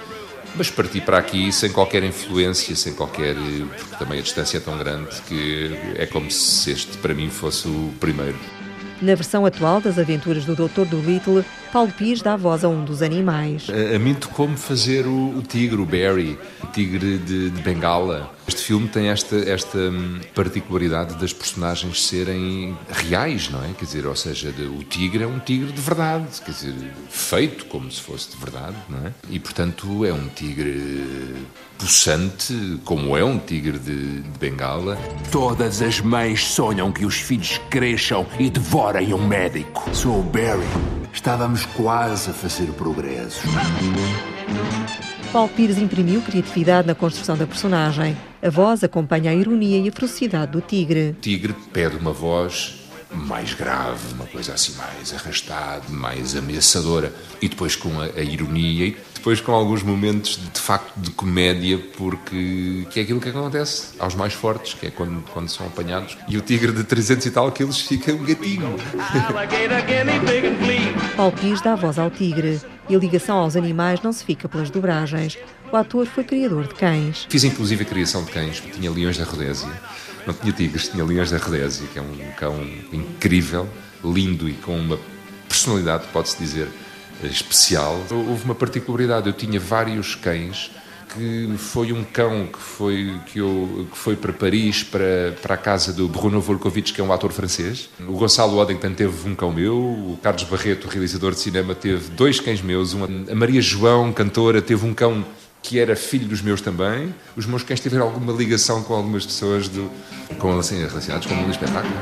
Mas 0.55 0.71
parti 0.71 1.01
para 1.01 1.19
aqui 1.19 1.53
sem 1.53 1.71
qualquer 1.71 2.03
influência, 2.03 2.75
sem 2.75 2.93
qualquer. 2.93 3.35
porque 3.35 3.97
também 3.97 4.19
a 4.19 4.23
distância 4.23 4.59
é 4.59 4.61
tão 4.61 4.77
grande 4.77 5.21
que 5.23 5.71
é 5.97 6.07
como 6.07 6.31
se 6.31 6.71
este 6.71 6.97
para 6.99 7.15
mim 7.15 7.31
fosse 7.31 7.69
o 7.69 7.93
primeiro. 8.01 8.39
Na 9.01 9.15
versão 9.15 9.47
atual 9.47 9.81
das 9.81 9.97
aventuras 9.97 10.45
do 10.45 10.57
Dr. 10.57 10.85
Dolittle, 10.85 11.45
Paulo 11.73 11.93
Pires 11.93 12.21
dá 12.21 12.37
voz 12.37 12.65
a 12.65 12.69
um 12.69 12.85
dos 12.85 13.01
animais. 13.01 13.69
A, 13.71 13.95
a 13.95 13.99
mim 13.99 14.15
tocou-me 14.15 14.57
fazer 14.57 15.07
o, 15.07 15.37
o, 15.37 15.43
tigre, 15.43 15.81
o 15.81 15.87
Barry, 15.87 16.37
o 16.63 16.67
tigre 16.67 17.19
de, 17.19 17.51
de, 17.51 17.63
Bengala. 17.63 18.35
Este 18.49 18.63
filme 18.63 18.89
tem 18.89 19.09
esta, 19.09 19.37
esta 19.37 19.79
hum, 19.79 20.19
particularidade 20.35 21.15
das 21.15 21.33
personagens 21.33 22.07
serem 22.07 22.77
reais, 22.91 23.49
não 23.51 23.65
é? 23.65 23.69
Quer 23.73 23.85
dizer, 23.85 24.07
ou 24.07 24.17
seja, 24.17 24.49
o 24.49 24.83
tigre 24.83 25.23
é 25.23 25.27
um 25.27 25.39
tigre 25.39 25.71
de 25.71 25.81
verdade, 25.81 26.27
quer 26.45 26.51
dizer, 26.51 26.75
feito 27.09 27.67
como 27.67 27.91
se 27.93 28.01
fosse 28.01 28.31
de 28.31 28.37
verdade, 28.37 28.77
não 28.89 29.07
é? 29.07 29.13
E 29.31 29.39
portanto 29.39 30.05
é 30.05 30.13
um 30.13 30.27
tigre 30.29 31.37
possante, 31.79 32.79
como 32.85 33.17
é 33.17 33.25
um 33.25 33.39
tigre 33.39 33.79
de, 33.79 34.21
de 34.21 34.39
Bengala. 34.39 34.99
Todas 35.31 35.81
as 35.81 36.01
mães 36.01 36.45
sonham 36.45 36.91
que 36.91 37.07
os 37.07 37.15
filhos 37.15 37.61
cresçam 37.71 38.27
e 38.39 38.51
devorem 38.51 39.15
um 39.15 39.27
médico. 39.27 39.89
Sou 39.95 40.19
o 40.19 40.23
Barry. 40.23 40.67
Estávamos 41.13 41.65
quase 41.65 42.31
a 42.31 42.35
fazer 42.35 42.67
progressos. 42.73 43.43
Paulo 45.33 45.49
Pires 45.51 45.79
imprimiu 45.79 46.21
criatividade 46.23 46.87
na 46.87 46.95
construção 46.95 47.37
da 47.37 47.47
personagem. 47.47 48.17
A 48.43 48.51
voz 48.51 48.83
acompanha 48.83 49.31
a 49.31 49.35
ironia 49.35 49.79
e 49.79 49.89
a 49.89 49.93
ferocidade 49.93 50.53
do 50.53 50.61
tigre. 50.61 51.11
O 51.11 51.21
tigre 51.21 51.55
pede 51.73 51.97
uma 51.97 52.13
voz 52.13 52.78
mais 53.11 53.55
grave, 53.55 54.15
uma 54.15 54.27
coisa 54.27 54.55
assim 54.55 54.75
mais 54.77 55.15
arrastada, 55.15 55.83
mais 55.89 56.37
ameaçadora. 56.37 57.13
E 57.41 57.49
depois 57.49 57.75
com 57.75 58.01
a, 58.01 58.05
a 58.05 58.23
ironia 58.23 58.87
e 58.87 58.97
depois 59.15 59.41
com 59.41 59.53
alguns 59.53 59.83
momentos 59.83 60.37
de, 60.37 60.49
de, 60.49 60.61
facto 60.61 60.97
de 60.97 61.11
comédia, 61.11 61.79
porque 61.97 62.87
que 62.91 63.01
é 63.01 63.03
aquilo 63.03 63.21
que 63.21 63.29
acontece 63.29 63.95
aos 63.99 64.15
mais 64.15 64.33
fortes, 64.33 64.75
que 64.75 64.87
é 64.87 64.91
quando, 64.91 65.23
quando 65.33 65.49
são 65.49 65.67
apanhados. 65.67 66.17
E 66.29 66.37
o 66.37 66.41
tigre 66.41 66.73
de 66.73 66.85
300 66.85 67.27
e 67.27 67.31
tal 67.31 67.51
quilos 67.51 67.81
fica 67.81 68.13
um 68.13 68.25
gatinho. 68.25 68.77
Paulo 71.17 71.33
Pires 71.33 71.61
dá 71.61 71.75
voz 71.75 71.99
ao 71.99 72.11
tigre 72.11 72.61
e 72.89 72.95
a 72.95 72.99
ligação 72.99 73.39
aos 73.39 73.57
animais 73.57 74.01
não 74.03 74.13
se 74.13 74.25
fica 74.25 74.49
pelas 74.49 74.71
dobragens. 74.71 75.37
O 75.71 75.77
ator 75.77 76.07
foi 76.07 76.25
criador 76.25 76.67
de 76.67 76.75
cães. 76.75 77.27
Fiz 77.29 77.45
inclusive 77.45 77.83
a 77.83 77.87
criação 77.87 78.25
de 78.25 78.31
cães, 78.31 78.63
tinha 78.73 78.91
leões 78.91 79.19
da 79.19 79.25
Rodésia. 79.25 79.69
Não 80.29 80.35
tinha 80.35 80.53
tigres, 80.53 80.89
tinha 80.89 81.03
leões 81.03 81.31
da 81.31 81.39
Rodésia, 81.39 81.89
que 81.91 81.99
é 81.99 82.03
um 82.03 82.33
cão 82.37 82.55
incrível, 82.93 83.67
lindo 84.05 84.47
e 84.47 84.53
com 84.53 84.79
uma 84.79 84.99
personalidade, 85.49 86.05
pode-se 86.13 86.37
dizer, 86.37 86.69
especial. 87.25 87.99
Houve 88.11 88.45
uma 88.45 88.55
particularidade, 88.55 89.27
eu 89.27 89.33
tinha 89.33 89.59
vários 89.59 90.15
cães 90.15 90.71
que 91.15 91.55
foi 91.57 91.95
um 91.95 92.05
cão 92.05 92.47
que 92.47 92.59
foi, 92.59 93.19
que 93.25 93.39
eu, 93.39 93.89
que 93.91 93.97
foi 93.97 94.17
para 94.17 94.31
Paris, 94.31 94.83
para, 94.83 95.35
para 95.41 95.55
a 95.55 95.57
casa 95.57 95.95
do 95.95 96.07
Bruno 96.07 96.43
Volkovich, 96.43 96.93
que 96.93 97.01
é 97.01 97.05
um 97.05 97.11
ator 97.11 97.33
francês. 97.33 97.89
O 97.99 98.13
Gonçalo 98.13 98.59
Oddington 98.59 98.93
teve 98.93 99.27
um 99.27 99.35
cão 99.35 99.51
meu, 99.51 99.79
o 99.79 100.19
Carlos 100.23 100.45
Barreto, 100.45 100.89
realizador 100.89 101.33
de 101.33 101.41
cinema, 101.41 101.75
teve 101.75 102.11
dois 102.11 102.39
cães 102.39 102.61
meus, 102.61 102.93
uma, 102.93 103.09
a 103.31 103.35
Maria 103.35 103.63
João, 103.63 104.13
cantora, 104.13 104.61
teve 104.61 104.85
um 104.85 104.93
cão 104.93 105.25
que 105.63 105.79
era 105.79 105.95
filho 105.97 106.27
dos 106.27 106.41
meus 106.43 106.61
também. 106.61 107.15
Os 107.37 107.47
meus 107.47 107.63
cães 107.63 107.81
tiveram 107.81 108.05
alguma 108.07 108.33
ligação 108.33 108.83
com 108.83 108.95
algumas 108.95 109.27
pessoas 109.27 109.69
do, 109.69 109.91
com, 110.39 110.59
assim, 110.59 110.79
relacionadas 110.79 111.27
com 111.27 111.35
o 111.35 111.37
mundo 111.37 111.47
do 111.47 111.53
espetáculo. 111.53 111.95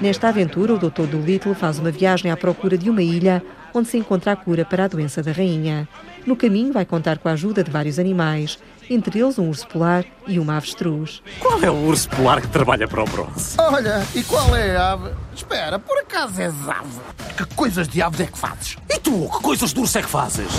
Nesta 0.00 0.28
aventura, 0.28 0.74
o 0.74 0.78
Dr. 0.78 1.06
Dolittle 1.06 1.54
faz 1.54 1.78
uma 1.78 1.90
viagem 1.90 2.30
à 2.30 2.36
procura 2.36 2.76
de 2.76 2.90
uma 2.90 3.02
ilha 3.02 3.42
onde 3.72 3.88
se 3.88 3.96
encontra 3.96 4.32
a 4.32 4.36
cura 4.36 4.64
para 4.64 4.84
a 4.84 4.88
doença 4.88 5.22
da 5.22 5.32
rainha. 5.32 5.88
No 6.26 6.36
caminho, 6.36 6.72
vai 6.72 6.84
contar 6.84 7.18
com 7.18 7.28
a 7.28 7.32
ajuda 7.32 7.64
de 7.64 7.70
vários 7.70 7.98
animais, 7.98 8.58
entre 8.88 9.18
eles 9.18 9.38
um 9.38 9.48
urso 9.48 9.66
polar 9.66 10.04
e 10.26 10.38
uma 10.38 10.56
avestruz. 10.56 11.22
Qual 11.40 11.60
é 11.62 11.70
o 11.70 11.86
urso 11.86 12.08
polar 12.10 12.40
que 12.40 12.48
trabalha 12.48 12.86
para 12.86 13.02
o 13.02 13.06
bronze? 13.06 13.56
Olha, 13.58 14.06
e 14.14 14.22
qual 14.22 14.54
é 14.54 14.76
a 14.76 14.92
ave? 14.92 15.10
Espera, 15.34 15.78
por 15.78 15.98
acaso 15.98 16.40
és 16.40 16.54
ave? 16.68 17.00
Que 17.36 17.44
coisas 17.54 17.88
de 17.88 18.00
aves 18.00 18.20
é 18.20 18.26
que 18.26 18.38
fazes? 18.38 18.76
E 18.88 18.98
tu, 18.98 19.28
que 19.28 19.42
coisas 19.42 19.72
de 19.72 19.80
urso 19.80 19.98
é 19.98 20.02
que 20.02 20.08
fazes? 20.08 20.50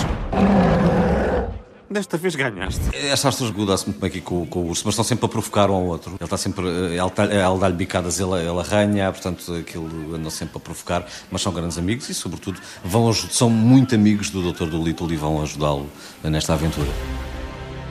Desta 1.88 2.16
vez 2.16 2.34
ganhaste. 2.34 2.80
Esta 2.92 3.28
Astros 3.28 3.52
dá-se 3.64 3.86
muito 3.86 4.00
bem 4.00 4.08
aqui 4.08 4.20
com, 4.20 4.44
com, 4.46 4.58
o 4.60 4.68
urso, 4.68 4.82
mas 4.84 4.94
estão 4.94 5.04
sempre 5.04 5.26
a 5.26 5.28
provocar 5.28 5.70
um 5.70 5.74
ao 5.74 5.84
outro. 5.84 6.12
Ele 6.12 6.24
está 6.24 6.36
sempre. 6.36 6.66
Ela, 6.96 7.12
ela 7.32 7.58
dá-lhe 7.58 7.76
bicadas, 7.76 8.18
ele, 8.18 8.32
ele 8.32 8.58
arranha, 8.58 9.12
portanto 9.12 9.54
aquilo 9.54 10.14
andam 10.14 10.30
sempre 10.30 10.56
a 10.56 10.60
provocar, 10.60 11.06
mas 11.30 11.42
são 11.42 11.52
grandes 11.52 11.78
amigos 11.78 12.08
e, 12.08 12.14
sobretudo, 12.14 12.60
vão, 12.84 13.12
são 13.12 13.48
muito 13.48 13.94
amigos 13.94 14.30
do 14.30 14.52
Dr. 14.52 14.66
do 14.66 14.82
Little 14.82 15.12
e 15.12 15.16
vão 15.16 15.40
ajudá-lo 15.40 15.88
nesta 16.24 16.54
aventura. 16.54 16.90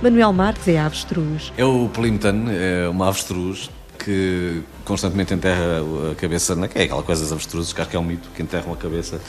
Manuel 0.02 0.34
Marques 0.34 0.68
é 0.68 0.78
avestruz. 0.78 1.54
É 1.58 1.64
o 1.64 1.88
Plimpton, 1.88 2.48
é 2.50 2.90
uma 2.90 3.08
avestruz 3.08 3.70
que 3.98 4.62
constantemente 4.86 5.34
enterra 5.34 5.82
a 6.12 6.16
cabeça 6.16 6.56
na 6.56 6.70
é 6.76 6.84
aquela 6.84 7.04
coisa 7.04 7.24
das 7.24 7.32
avestruzes, 7.32 7.74
que 7.74 7.82
acho 7.82 7.90
que 7.90 7.96
é 7.96 8.00
um 8.00 8.04
mito, 8.04 8.30
que 8.36 8.42
enterram 8.42 8.72
a 8.72 8.78
cabeça 8.78 9.20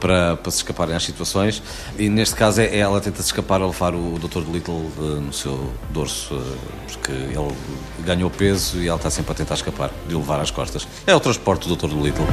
para, 0.00 0.36
para 0.36 0.50
se 0.50 0.58
escaparem 0.58 0.96
às 0.96 1.04
situações. 1.04 1.62
E 1.98 2.08
neste 2.08 2.34
caso 2.34 2.60
é, 2.60 2.76
ela 2.76 3.00
tenta 3.00 3.18
se 3.18 3.28
escapar 3.28 3.60
a 3.60 3.66
levar 3.66 3.94
o 3.94 4.18
Dr. 4.18 4.40
Little 4.50 4.90
no 5.20 5.32
seu 5.32 5.72
dorso, 5.90 6.40
porque 6.90 7.12
ele 7.12 7.54
ganhou 8.04 8.30
peso 8.30 8.80
e 8.80 8.88
ela 8.88 8.96
está 8.96 9.10
sempre 9.10 9.32
a 9.32 9.34
tentar 9.34 9.54
escapar 9.54 9.90
de 10.08 10.14
o 10.14 10.18
levar 10.18 10.40
às 10.40 10.50
costas. 10.50 10.88
É 11.06 11.14
o 11.14 11.20
transporte 11.20 11.68
do 11.68 11.76
Dr. 11.76 11.94
Little. 11.94 12.26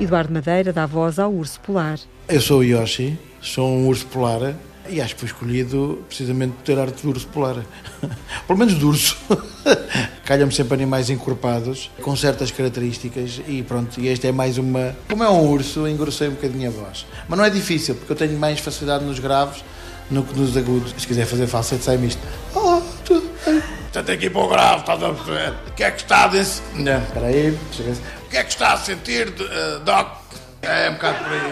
Eduardo 0.00 0.32
Madeira 0.32 0.72
dá 0.72 0.84
voz 0.84 1.18
ao 1.18 1.32
urso 1.32 1.60
polar. 1.60 1.98
Eu 2.28 2.40
sou 2.40 2.60
o 2.60 2.64
Yoshi, 2.64 3.16
sou 3.40 3.68
um 3.68 3.86
urso 3.86 4.06
polar 4.06 4.54
e 4.88 5.00
acho 5.00 5.14
que 5.14 5.20
foi 5.20 5.28
escolhido 5.28 6.04
precisamente 6.08 6.52
por 6.52 6.62
ter 6.62 6.78
arte 6.78 7.02
de 7.02 7.08
urso 7.08 7.26
polar. 7.28 7.56
Pelo 8.46 8.58
menos 8.58 8.78
de 8.78 8.84
urso. 8.84 9.16
Calham-me 10.24 10.52
sempre 10.52 10.74
animais 10.74 11.10
encorpados, 11.10 11.90
com 12.00 12.14
certas 12.16 12.50
características, 12.50 13.40
e 13.46 13.62
pronto, 13.62 14.00
e 14.00 14.08
este 14.08 14.26
é 14.26 14.32
mais 14.32 14.58
uma. 14.58 14.94
Como 15.08 15.22
é 15.22 15.28
um 15.28 15.48
urso, 15.50 15.86
engrossei 15.86 16.28
um 16.28 16.32
bocadinho 16.32 16.68
a 16.68 16.72
voz. 16.72 17.06
Mas 17.28 17.38
não 17.38 17.44
é 17.44 17.50
difícil, 17.50 17.94
porque 17.94 18.12
eu 18.12 18.16
tenho 18.16 18.38
mais 18.38 18.60
facilidade 18.60 19.04
nos 19.04 19.18
graves 19.18 19.64
do 20.10 20.22
que 20.22 20.38
nos 20.38 20.56
agudos. 20.56 20.94
Se 20.96 21.06
quiser 21.06 21.26
fazer 21.26 21.46
falsete, 21.46 21.84
sai-me 21.84 22.08
isto. 22.08 22.20
Oh, 22.54 22.80
tudo 23.04 23.30
bem. 23.44 23.62
Já 23.92 24.02
tem 24.02 24.18
que 24.18 24.26
ir 24.26 24.30
para 24.30 24.42
o 24.42 24.48
grave, 24.48 24.80
estás 24.80 25.02
a 25.02 25.12
perceber? 25.12 25.54
O 25.68 25.72
que 25.72 25.84
é 25.84 25.90
que 25.90 26.00
está 26.00 26.24
a 26.24 26.28
desse... 26.28 26.62
Não, 26.74 27.02
espera 27.02 27.26
aí. 27.26 27.50
O 27.50 28.28
que 28.30 28.36
é 28.36 28.44
que 28.44 28.50
está 28.50 28.72
a 28.72 28.78
sentir, 28.78 29.28
uh, 29.28 29.80
Doc? 29.84 30.22
É 30.62 30.88
um 30.88 30.94
bocado 30.94 31.18
por 31.18 31.32
aí. 31.32 31.42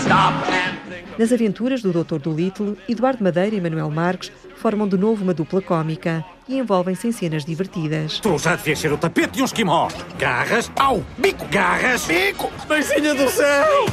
Stop 0.00 0.77
nas 1.18 1.32
aventuras 1.32 1.82
do 1.82 1.92
Dr. 1.92 2.18
Dolittle, 2.18 2.76
Eduardo 2.88 3.22
Madeira 3.22 3.56
e 3.56 3.60
Manuel 3.60 3.90
Marques 3.90 4.30
formam 4.56 4.86
de 4.86 4.96
novo 4.96 5.24
uma 5.24 5.34
dupla 5.34 5.60
cómica 5.60 6.24
e 6.48 6.56
envolvem-se 6.56 7.08
em 7.08 7.12
cenas 7.12 7.44
divertidas. 7.44 8.20
Tu 8.20 8.38
já 8.38 8.54
devias 8.54 8.78
ser 8.78 8.92
o 8.92 8.96
tapete 8.96 9.32
de 9.32 9.42
um 9.42 9.44
esquimó. 9.44 9.88
Garras, 10.18 10.70
au, 10.76 11.04
bico, 11.18 11.44
garras, 11.46 12.04
bico, 12.06 12.50
mãezinha 12.68 13.14
do 13.14 13.28
céu! 13.28 13.86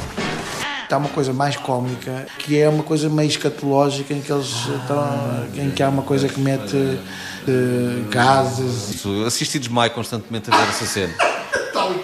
Está 0.84 0.98
uma 0.98 1.08
coisa 1.08 1.32
mais 1.32 1.56
cómica, 1.56 2.26
que 2.38 2.56
é 2.60 2.68
uma 2.68 2.84
coisa 2.84 3.08
meio 3.08 3.28
escatológica, 3.28 4.14
em 4.14 4.20
que 4.20 4.32
eles 4.32 4.46
estão, 4.46 5.48
em 5.56 5.70
que 5.72 5.82
há 5.82 5.88
uma 5.88 6.02
coisa 6.02 6.28
que 6.28 6.38
mete 6.38 6.76
uh, 6.76 8.08
gases. 8.08 9.04
Assisti 9.26 9.58
desmaio 9.58 9.90
constantemente 9.90 10.48
a 10.48 10.56
ver 10.56 10.68
essa 10.68 10.86
cena 10.86 11.12
e 11.12 11.45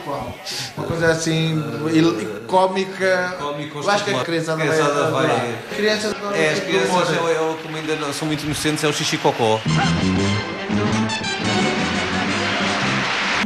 qual. 0.04 0.34
Uma 0.76 0.86
coisa 0.86 1.10
assim, 1.10 1.62
cómica. 2.46 3.36
Cómico, 3.38 3.78
eu 3.78 3.90
acho 3.90 4.04
que 4.04 4.14
a 4.14 4.24
criança 4.24 4.56
vai. 4.56 4.68
Criançada 4.68 5.10
vai. 5.10 5.26
vai. 5.26 5.58
Crianças, 5.76 6.14
é, 6.34 6.50
as 6.50 6.60
crianças, 6.60 7.16
eu, 7.16 7.28
eu, 7.28 7.58
como 7.62 7.76
ainda 7.76 8.12
são 8.12 8.26
muito 8.26 8.44
inocentes, 8.44 8.84
é 8.84 8.88
o 8.88 8.92
xixi 8.92 9.18
cocó. 9.18 9.60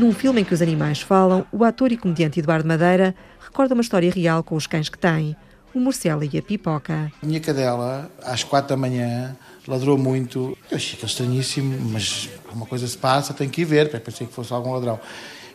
Num 0.01 0.13
filme 0.13 0.43
em 0.43 0.45
que 0.45 0.53
os 0.53 0.61
animais 0.61 1.01
falam, 1.01 1.47
o 1.51 1.65
ator 1.65 1.91
e 1.91 1.97
comediante 1.97 2.39
Eduardo 2.39 2.69
Madeira 2.69 3.15
recorda 3.41 3.73
uma 3.73 3.81
história 3.81 4.11
real 4.11 4.43
com 4.43 4.55
os 4.55 4.67
cães 4.67 4.91
que 4.91 4.99
tem, 4.99 5.35
o 5.75 5.81
morcelo 5.81 6.23
e 6.23 6.39
a 6.39 6.43
pipoca. 6.43 7.11
A 7.23 7.27
minha 7.27 7.41
cadela, 7.41 8.11
às 8.23 8.45
quatro 8.45 8.71
da 8.71 8.77
manhã, 8.77 9.35
ladrou 9.67 9.97
muito. 9.97 10.57
Eu 10.71 10.77
achei 10.77 10.95
aquilo 10.95 11.09
estranhíssimo, 11.09 11.91
mas 11.91 12.29
alguma 12.47 12.67
coisa 12.67 12.87
se 12.87 12.97
passa, 12.97 13.33
tenho 13.33 13.51
que 13.51 13.63
ir 13.63 13.65
ver. 13.65 13.89
Pensei 14.01 14.27
que 14.27 14.33
fosse 14.33 14.53
algum 14.53 14.73
ladrão. 14.73 15.01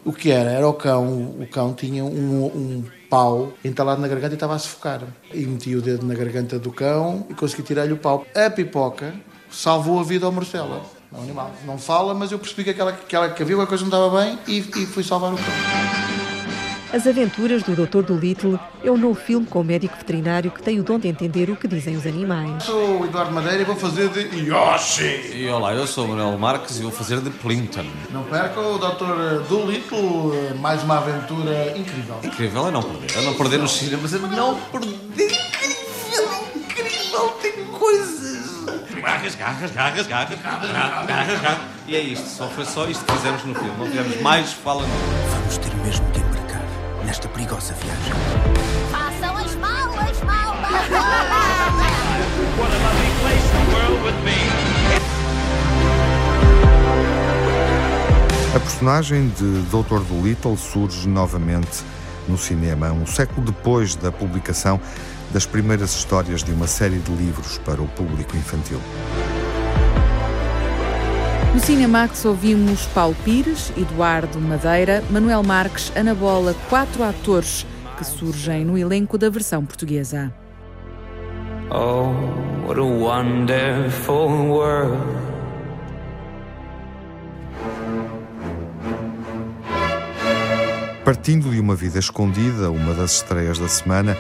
O 0.04 0.12
que 0.12 0.32
era? 0.32 0.50
Era 0.50 0.68
o 0.68 0.74
cão, 0.74 1.36
o 1.40 1.48
cão 1.48 1.74
tinha 1.74 2.04
um, 2.04 2.46
um 2.46 2.84
pau 3.10 3.54
entalado 3.64 4.02
na 4.02 4.08
garganta 4.08 4.34
e 4.34 4.36
estava 4.36 4.56
a 4.56 4.60
sufocar. 4.60 5.02
E 5.34 5.46
meti 5.46 5.76
o 5.76 5.82
dedo 5.82 6.06
na 6.06 6.16
garganta 6.16 6.58
do 6.58 6.72
cão 6.72 7.26
e 7.30 7.34
consegui 7.34 7.62
tirar-lhe 7.62 7.94
o 7.94 7.98
pau. 7.98 8.26
A 8.34 8.50
pipoca 8.50 9.14
salvou 9.52 10.00
a 10.00 10.04
vida 10.04 10.26
ao 10.26 10.32
Marcelo. 10.32 10.82
É 11.14 11.18
um 11.18 11.24
animal. 11.24 11.52
Não 11.66 11.78
fala, 11.78 12.14
mas 12.14 12.32
eu 12.32 12.40
percebi 12.40 12.64
que 12.64 12.70
aquela 12.72 12.94
que, 12.94 13.16
ela, 13.16 13.30
que 13.30 13.44
havia 13.44 13.56
uma 13.56 13.68
coisa 13.68 13.84
não 13.84 13.90
estava 13.90 14.22
bem 14.22 14.40
e, 14.48 14.60
e 14.60 14.86
fui 14.86 15.04
salvar 15.04 15.34
o 15.34 15.38
cão. 15.38 16.01
As 16.94 17.08
Aventuras 17.08 17.64
do 17.64 17.74
Dr. 17.74 18.02
Dolittle 18.02 18.60
é 18.84 18.92
um 18.92 18.98
novo 18.98 19.16
filme 19.16 19.46
com 19.46 19.62
o 19.62 19.64
médico 19.64 19.96
veterinário 19.96 20.52
que 20.52 20.62
tem 20.62 20.78
o 20.78 20.84
dom 20.84 21.00
de 21.00 21.08
entender 21.08 21.50
o 21.50 21.56
que 21.56 21.66
dizem 21.66 21.96
os 21.96 22.06
animais. 22.06 22.64
Sou 22.64 23.00
o 23.00 23.06
Eduardo 23.06 23.32
Madeira 23.32 23.62
e 23.62 23.64
vou 23.64 23.78
fazer 23.78 24.10
de 24.10 24.50
Yoshi. 24.50 25.32
E 25.34 25.48
olá, 25.48 25.74
eu 25.74 25.88
sou 25.88 26.04
o 26.04 26.10
Manuel 26.10 26.38
Marques 26.38 26.80
e 26.80 26.82
vou 26.82 26.92
fazer 26.92 27.22
de 27.22 27.30
Plimpton. 27.30 27.86
Não 28.10 28.24
perca 28.24 28.60
o 28.60 28.78
Dr. 28.78 29.48
Dolittle, 29.48 30.34
mais 30.60 30.84
uma 30.84 30.98
aventura 30.98 31.78
incrível. 31.78 32.20
Incrível 32.24 32.68
é 32.68 32.72
não 32.72 32.84
perder. 32.84 33.18
É 33.18 33.22
não 33.22 33.36
perder 33.36 33.60
nos 33.60 33.72
cinemas, 33.72 34.14
é 34.14 34.18
não 34.18 34.60
perder. 34.60 35.00
Incrível, 35.14 36.44
incrível, 36.54 37.30
tem 37.42 37.66
coisas. 37.68 38.66
Garras, 39.02 39.36
garras, 39.36 39.72
garras, 39.72 40.08
garras, 40.08 40.42
garras, 40.42 40.72
garras, 41.08 41.42
garras. 41.42 41.62
E 41.88 41.96
é 41.96 42.02
isto, 42.02 42.28
só 42.28 42.50
foi 42.50 42.66
só 42.66 42.86
isto 42.90 43.06
que 43.06 43.14
fizemos 43.14 43.46
no 43.46 43.56
filme. 43.56 43.78
Não 43.80 43.90
tivemos 43.90 44.20
mais 44.22 44.52
fala. 44.52 44.84
Vamos 44.84 45.58
ter 45.58 45.74
mesmo 45.86 46.06
embarcar 46.08 46.41
nesta 47.12 47.28
perigosa 47.28 47.74
viagem. 47.74 48.14
Façam 48.90 49.36
as 49.36 49.54
malas, 49.56 50.24
malas! 50.24 50.72
What 52.58 52.72
a 52.72 52.78
lovely 52.78 53.12
place 53.20 53.48
the 53.52 53.64
world 53.76 54.02
would 54.04 54.16
be. 54.24 54.40
A 58.56 58.60
personagem 58.62 59.28
de 59.28 59.62
Dr. 59.64 60.00
Dolittle 60.08 60.56
surge 60.56 61.06
novamente 61.10 61.84
no 62.30 62.38
cinema, 62.38 62.94
um 62.94 63.06
século 63.06 63.46
depois 63.46 63.94
da 63.94 64.10
publicação 64.10 64.80
das 65.32 65.46
primeiras 65.46 65.94
histórias 65.94 66.42
de 66.42 66.54
uma 66.54 66.68
série 66.68 67.00
de 67.00 67.12
livros 67.12 67.58
para 67.58 67.82
o 67.82 67.90
público 67.90 68.38
infantil. 68.38 68.80
No 71.54 71.60
Cinemax 71.60 72.24
ouvimos 72.24 72.86
Paulo 72.88 73.16
Pires, 73.26 73.74
Eduardo 73.76 74.40
Madeira, 74.40 75.04
Manuel 75.10 75.44
Marques, 75.44 75.92
Ana 75.98 76.16
Bola, 76.16 76.56
quatro 76.70 77.04
atores 77.04 77.68
que 77.98 78.06
surgem 78.06 78.64
no 78.64 78.78
elenco 78.78 79.18
da 79.18 79.30
versão 79.30 79.66
portuguesa. 79.66 80.34
Oh, 81.70 82.14
what 82.66 82.80
a 82.80 82.84
wonderful 82.84 84.30
world. 84.48 84.98
Partindo 91.04 91.50
de 91.50 91.60
uma 91.60 91.76
vida 91.76 92.00
escondida, 92.00 92.72
uma 92.72 92.94
das 92.94 93.16
estreias 93.16 93.60
da 93.60 93.68
semana, 93.68 94.16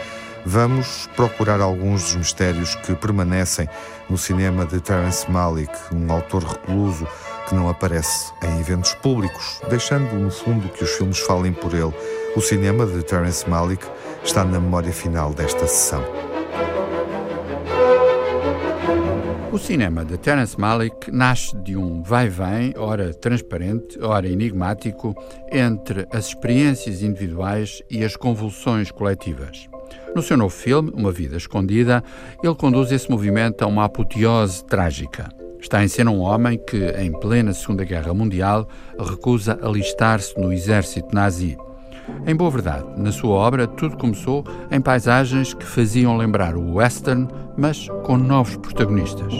vamos 0.46 1.08
procurar 1.16 1.62
alguns 1.62 2.04
dos 2.04 2.16
mistérios 2.16 2.76
que 2.76 2.96
permanecem 2.96 3.68
no 4.10 4.18
cinema 4.18 4.66
de 4.66 4.80
Terence 4.82 5.30
Malick, 5.30 5.74
um 5.94 6.12
autor 6.12 6.44
recluso 6.44 7.08
que 7.48 7.56
não 7.56 7.70
aparece 7.70 8.32
em 8.44 8.60
eventos 8.60 8.94
públicos, 8.96 9.62
deixando 9.70 10.14
no 10.16 10.32
fundo 10.32 10.70
que 10.70 10.84
os 10.84 10.92
filmes 10.92 11.20
falem 11.20 11.54
por 11.54 11.74
ele. 11.74 11.94
O 12.36 12.42
cinema 12.42 12.86
de 12.86 13.04
Terence 13.04 13.50
Malick 13.50 13.86
está 14.24 14.44
na 14.44 14.60
memória 14.60 14.94
final 14.94 15.34
desta 15.34 15.68
sessão. 15.68 16.04
O 19.52 19.58
cinema 19.60 20.06
de 20.06 20.18
Terence 20.18 20.58
Malick 20.58 21.12
nasce 21.12 21.58
de 21.58 21.76
um 21.76 22.02
vai-vem, 22.02 22.74
ora 22.78 23.14
transparente, 23.14 24.00
ora 24.02 24.26
enigmático, 24.26 25.14
entre 25.52 26.08
as 26.10 26.28
experiências 26.28 27.04
individuais 27.04 27.82
e 27.89 28.02
as 28.06 28.16
convulsões 28.16 28.92
coletivas. 28.92 29.70
No 30.16 30.22
seu 30.22 30.36
novo 30.36 30.54
filme, 30.54 30.92
Uma 30.94 31.12
Vida 31.12 31.38
Escondida, 31.38 32.04
ele 32.44 32.56
conduz 32.56 32.92
esse 32.92 33.10
movimento 33.10 33.64
a 33.64 33.68
uma 33.68 33.86
apoteose 33.86 34.64
trágica. 34.66 35.30
Está 35.60 35.84
em 35.84 35.88
cena 35.88 36.12
um 36.12 36.20
homem 36.20 36.58
que, 36.58 36.89
em 36.98 37.12
plena 37.12 37.54
Segunda 37.54 37.84
Guerra 37.84 38.14
Mundial, 38.14 38.68
recusa 39.00 39.60
alistar-se 39.62 40.38
no 40.39 40.52
exército 40.52 41.14
nazi. 41.14 41.58
Em 42.26 42.36
boa 42.36 42.50
verdade, 42.50 42.86
na 42.98 43.12
sua 43.12 43.36
obra, 43.36 43.68
tudo 43.68 43.96
começou 43.96 44.44
em 44.72 44.82
paisagens 44.82 45.54
que 45.54 45.66
faziam 45.66 46.18
lembrar 46.18 46.56
o 46.56 46.76
western, 46.76 47.28
mas 47.56 47.88
com 48.04 48.18
novos 48.18 48.58
protagonistas. 48.58 49.34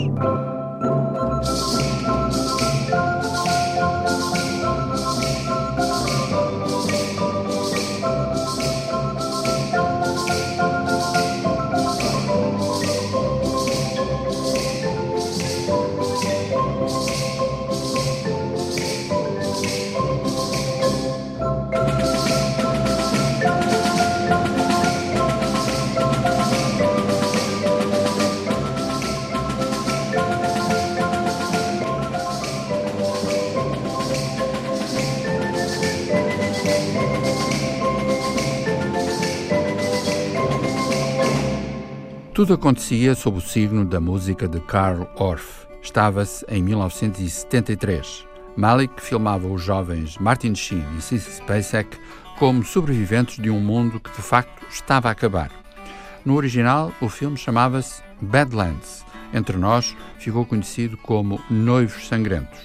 Tudo 42.42 42.54
acontecia 42.54 43.14
sob 43.14 43.38
o 43.38 43.40
signo 43.40 43.84
da 43.84 44.00
música 44.00 44.48
de 44.48 44.58
Karl 44.58 45.06
Orff. 45.14 45.64
Estava-se 45.80 46.44
em 46.48 46.60
1973. 46.60 48.26
Malik 48.56 49.00
filmava 49.00 49.46
os 49.46 49.62
jovens 49.62 50.18
Martin 50.18 50.52
Sheen 50.52 50.84
e 50.98 51.00
Sissy 51.00 51.34
Spacek 51.34 51.96
como 52.40 52.64
sobreviventes 52.64 53.36
de 53.36 53.48
um 53.48 53.60
mundo 53.60 54.00
que 54.00 54.10
de 54.10 54.20
facto 54.20 54.66
estava 54.68 55.08
a 55.08 55.12
acabar. 55.12 55.52
No 56.24 56.34
original, 56.34 56.92
o 57.00 57.08
filme 57.08 57.36
chamava-se 57.36 58.02
Badlands. 58.20 59.04
Entre 59.32 59.56
nós, 59.56 59.96
ficou 60.18 60.44
conhecido 60.44 60.96
como 60.96 61.40
Noivos 61.48 62.08
Sangrentos. 62.08 62.58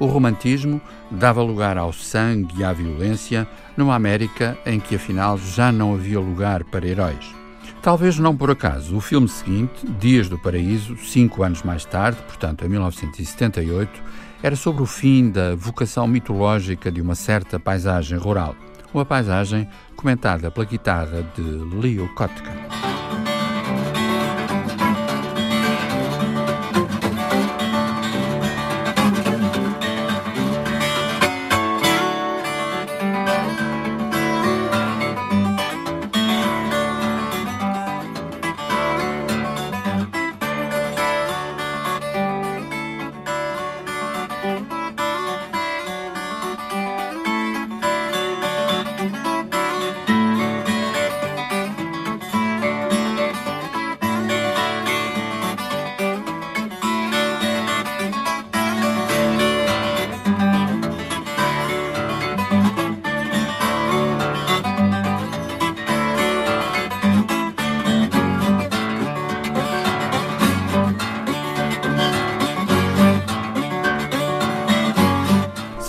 O 0.00 0.06
romantismo 0.06 0.80
dava 1.10 1.42
lugar 1.42 1.76
ao 1.76 1.92
sangue 1.92 2.60
e 2.60 2.64
à 2.64 2.72
violência 2.72 3.46
numa 3.76 3.94
América 3.94 4.56
em 4.64 4.80
que 4.80 4.94
afinal 4.94 5.36
já 5.36 5.70
não 5.70 5.92
havia 5.92 6.18
lugar 6.18 6.64
para 6.64 6.88
heróis. 6.88 7.41
Talvez 7.82 8.16
não 8.16 8.36
por 8.36 8.48
acaso, 8.48 8.96
o 8.96 9.00
filme 9.00 9.28
seguinte, 9.28 9.84
Dias 9.98 10.28
do 10.28 10.38
Paraíso, 10.38 10.96
cinco 10.98 11.42
anos 11.42 11.64
mais 11.64 11.84
tarde, 11.84 12.22
portanto 12.22 12.64
em 12.64 12.68
1978, 12.68 14.00
era 14.40 14.54
sobre 14.54 14.84
o 14.84 14.86
fim 14.86 15.28
da 15.28 15.56
vocação 15.56 16.06
mitológica 16.06 16.92
de 16.92 17.00
uma 17.00 17.16
certa 17.16 17.58
paisagem 17.58 18.16
rural. 18.16 18.54
Uma 18.94 19.04
paisagem 19.04 19.68
comentada 19.96 20.48
pela 20.48 20.64
guitarra 20.64 21.26
de 21.34 21.42
Leo 21.42 22.08
Kotka. 22.14 22.52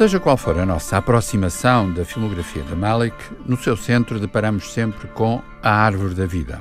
Seja 0.03 0.19
qual 0.19 0.35
for 0.35 0.59
a 0.59 0.65
nossa 0.65 0.97
aproximação 0.97 1.93
da 1.93 2.03
filmografia 2.03 2.61
de 2.61 2.75
Malik, 2.75 3.15
no 3.45 3.55
seu 3.55 3.77
centro 3.77 4.19
deparamos 4.19 4.73
sempre 4.73 5.07
com 5.07 5.41
A 5.61 5.71
Árvore 5.71 6.13
da 6.13 6.25
Vida. 6.25 6.59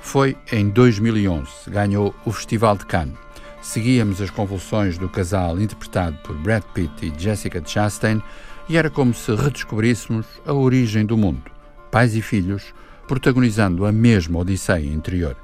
Foi 0.00 0.36
em 0.52 0.68
2011, 0.68 1.68
ganhou 1.70 2.14
o 2.24 2.30
Festival 2.30 2.76
de 2.76 2.86
Cannes. 2.86 3.16
Seguíamos 3.60 4.20
as 4.20 4.30
convulsões 4.30 4.96
do 4.96 5.08
casal 5.08 5.60
interpretado 5.60 6.16
por 6.22 6.36
Brad 6.36 6.62
Pitt 6.72 7.04
e 7.04 7.20
Jessica 7.20 7.60
Chastain 7.66 8.22
e 8.68 8.76
era 8.76 8.88
como 8.88 9.12
se 9.12 9.34
redescobríssemos 9.34 10.26
a 10.46 10.52
origem 10.52 11.04
do 11.04 11.16
mundo, 11.16 11.50
pais 11.90 12.14
e 12.14 12.22
filhos, 12.22 12.72
protagonizando 13.08 13.86
a 13.86 13.90
mesma 13.90 14.38
odisseia 14.38 14.86
interior. 14.86 15.36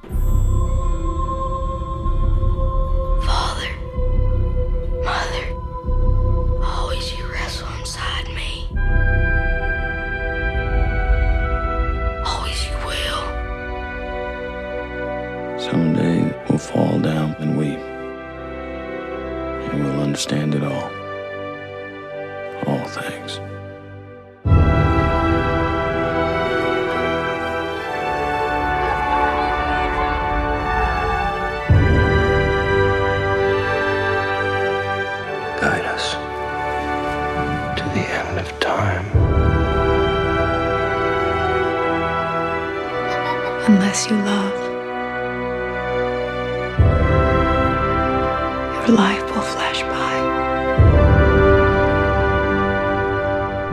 Understand 20.21 20.55
it 20.55 20.63
all. 20.63 20.91
All 22.67 22.87
things. 22.89 23.39
Guide 35.59 35.87
us 35.87 36.13
to 37.79 37.85
the 37.95 38.05
end 38.21 38.39
of 38.39 38.61
time. 38.61 39.07
Unless 43.69 44.11
you 44.11 44.17
love, 44.17 44.61
your 48.87 48.97
life 48.97 49.25
will 49.35 49.43
flash 49.43 49.70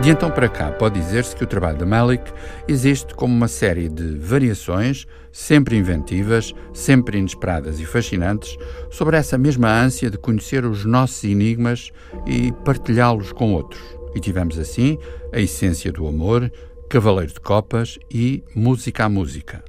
De 0.07 0.13
então 0.13 0.31
para 0.31 0.47
cá, 0.47 0.71
pode 0.71 0.97
dizer-se 0.97 1.35
que 1.35 1.43
o 1.43 1.47
trabalho 1.47 1.77
de 1.77 1.83
Malik 1.83 2.31
existe 2.65 3.13
como 3.13 3.35
uma 3.35 3.49
série 3.49 3.89
de 3.89 4.17
variações, 4.17 5.05
sempre 5.33 5.75
inventivas, 5.75 6.53
sempre 6.73 7.17
inesperadas 7.17 7.77
e 7.81 7.85
fascinantes, 7.85 8.57
sobre 8.89 9.17
essa 9.17 9.37
mesma 9.37 9.69
ânsia 9.69 10.09
de 10.09 10.17
conhecer 10.17 10.63
os 10.63 10.85
nossos 10.85 11.25
enigmas 11.25 11.91
e 12.25 12.53
partilhá-los 12.63 13.33
com 13.33 13.51
outros. 13.51 13.81
E 14.15 14.21
tivemos 14.21 14.57
assim 14.57 14.97
a 15.33 15.41
essência 15.41 15.91
do 15.91 16.07
amor, 16.07 16.49
Cavaleiro 16.89 17.33
de 17.33 17.41
Copas 17.41 17.99
e 18.09 18.45
Música 18.55 19.03
à 19.03 19.09
Música. 19.09 19.61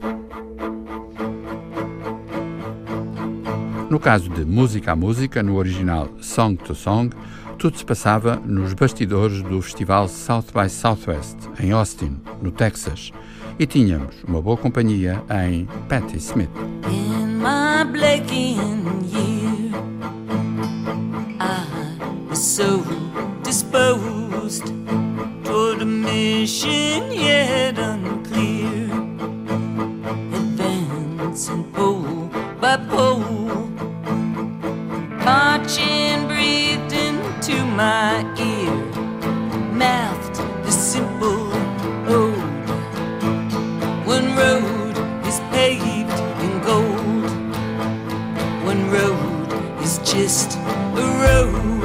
No 3.90 3.98
caso 3.98 4.30
de 4.30 4.44
Música 4.44 4.92
à 4.92 4.94
Música, 4.94 5.42
no 5.42 5.56
original 5.56 6.08
Song 6.20 6.56
to 6.62 6.76
Song, 6.76 7.10
tudo 7.58 7.76
se 7.76 7.84
passava 7.84 8.40
nos 8.46 8.72
bastidores 8.72 9.42
do 9.42 9.60
festival 9.60 10.08
South 10.08 10.44
by 10.54 10.70
Southwest, 10.70 11.36
em 11.58 11.72
Austin, 11.72 12.16
no 12.40 12.52
Texas, 12.52 13.10
e 13.58 13.66
tínhamos 13.66 14.14
uma 14.26 14.40
boa 14.40 14.56
companhia 14.56 15.20
em 15.44 15.66
Patti 15.88 16.18
Smith. 16.18 16.50
In 16.88 17.38
my 17.38 17.84
breaking 17.90 18.86
year, 19.12 19.74
I 21.40 22.28
was 22.30 22.38
so 22.38 22.84
disposed 23.42 24.64
toward 25.42 25.82
a 25.82 25.86
mission 25.86 27.10
yet 27.12 27.76
unclear, 27.76 28.88
advancing 30.32 31.64
pole 31.72 32.30
by 32.60 32.76
pole, 32.88 33.68
marching 35.24 36.17
into 37.48 37.64
my 37.64 38.20
ear, 38.38 38.74
mouthed 39.72 40.36
the 40.64 40.70
simple 40.70 41.50
ode. 42.06 42.68
One 44.06 44.36
road 44.36 44.96
is 45.26 45.40
paved 45.50 46.20
in 46.44 46.60
gold. 46.62 47.30
One 48.66 48.90
road 48.90 49.82
is 49.82 49.98
just 49.98 50.58
a 50.58 51.06
road. 51.22 51.77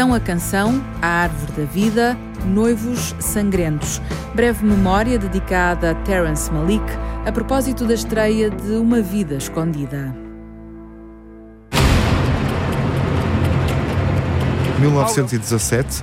Canção 0.00 0.14
a 0.14 0.20
Canção, 0.20 0.84
A 1.02 1.06
Árvore 1.06 1.52
da 1.52 1.64
Vida, 1.70 2.16
Noivos 2.46 3.14
Sangrentos. 3.20 4.00
Breve 4.34 4.64
memória 4.64 5.18
dedicada 5.18 5.90
a 5.90 5.94
Terence 5.94 6.50
Malik 6.50 6.82
a 7.26 7.30
propósito 7.30 7.86
da 7.86 7.92
estreia 7.92 8.48
de 8.48 8.72
Uma 8.76 9.02
Vida 9.02 9.34
Escondida. 9.34 10.16
1917 14.78 16.02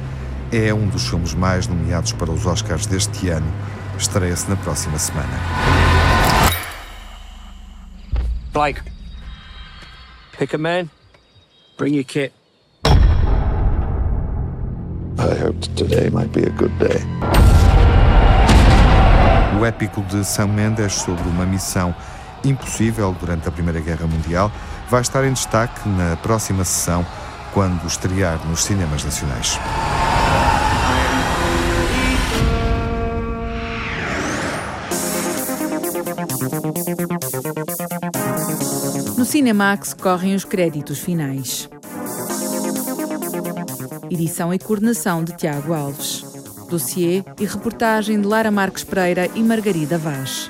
é 0.52 0.72
um 0.72 0.88
dos 0.90 1.10
filmes 1.10 1.34
mais 1.34 1.66
nomeados 1.66 2.12
para 2.12 2.30
os 2.30 2.46
Oscars 2.46 2.86
deste 2.86 3.30
ano. 3.30 3.52
Estreia-se 3.98 4.48
na 4.48 4.58
próxima 4.58 5.00
semana. 5.00 5.40
Blake, 8.54 8.80
pick 10.38 10.54
a 10.54 10.58
man, 10.60 10.88
bring 11.80 11.96
your 11.96 12.06
kit. 12.06 12.32
I 15.20 15.34
hoped 15.34 15.76
today 15.76 16.10
might 16.12 16.32
be 16.32 16.46
a 16.46 16.52
good 16.52 16.74
day. 16.78 17.02
O 19.60 19.66
épico 19.66 20.02
de 20.04 20.24
Sam 20.24 20.48
Mendes 20.48 20.94
sobre 20.94 21.28
uma 21.28 21.46
missão 21.46 21.96
impossível 22.44 23.16
durante 23.20 23.48
a 23.48 23.52
Primeira 23.52 23.80
Guerra 23.80 24.06
Mundial 24.06 24.52
vai 24.90 25.02
estar 25.02 25.26
em 25.26 25.34
destaque 25.34 25.90
na 25.90 26.16
próxima 26.18 26.64
sessão, 26.64 27.04
quando 27.54 27.88
estrear 27.88 28.40
nos 28.48 28.64
cinemas 28.64 29.04
nacionais. 29.04 29.60
No 39.18 39.26
Cinemax 39.26 39.96
correm 39.96 40.36
os 40.36 40.46
créditos 40.46 41.00
finais. 41.00 41.68
Edição 44.10 44.54
e 44.54 44.60
coordenação 44.60 45.24
de 45.24 45.36
Tiago 45.36 45.74
Alves. 45.74 46.24
Dossiê 46.70 47.24
e 47.40 47.46
reportagem 47.46 48.20
de 48.22 48.28
Lara 48.28 48.52
Marques 48.52 48.84
Pereira 48.84 49.30
e 49.36 49.44
Margarida 49.44 49.98
Vaz. 49.98 50.50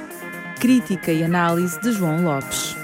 Crítica 0.60 1.12
e 1.12 1.24
análise 1.24 1.80
de 1.82 1.92
João 1.92 2.24
Lopes. 2.24 2.76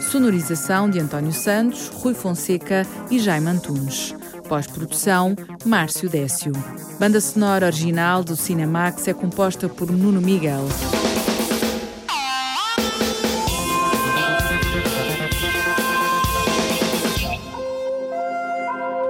Sonorização 0.00 0.90
de 0.90 0.98
António 0.98 1.32
Santos, 1.32 1.88
Rui 1.88 2.14
Fonseca 2.14 2.86
e 3.10 3.18
Jaime 3.18 3.48
Antunes. 3.48 4.14
Pós-produção, 4.48 5.36
Márcio 5.64 6.08
Décio. 6.08 6.52
Banda 6.98 7.20
sonora 7.20 7.66
original 7.66 8.24
do 8.24 8.34
Cinemax 8.34 9.06
é 9.08 9.14
composta 9.14 9.68
por 9.68 9.90
Nuno 9.90 10.20
Miguel. 10.20 10.66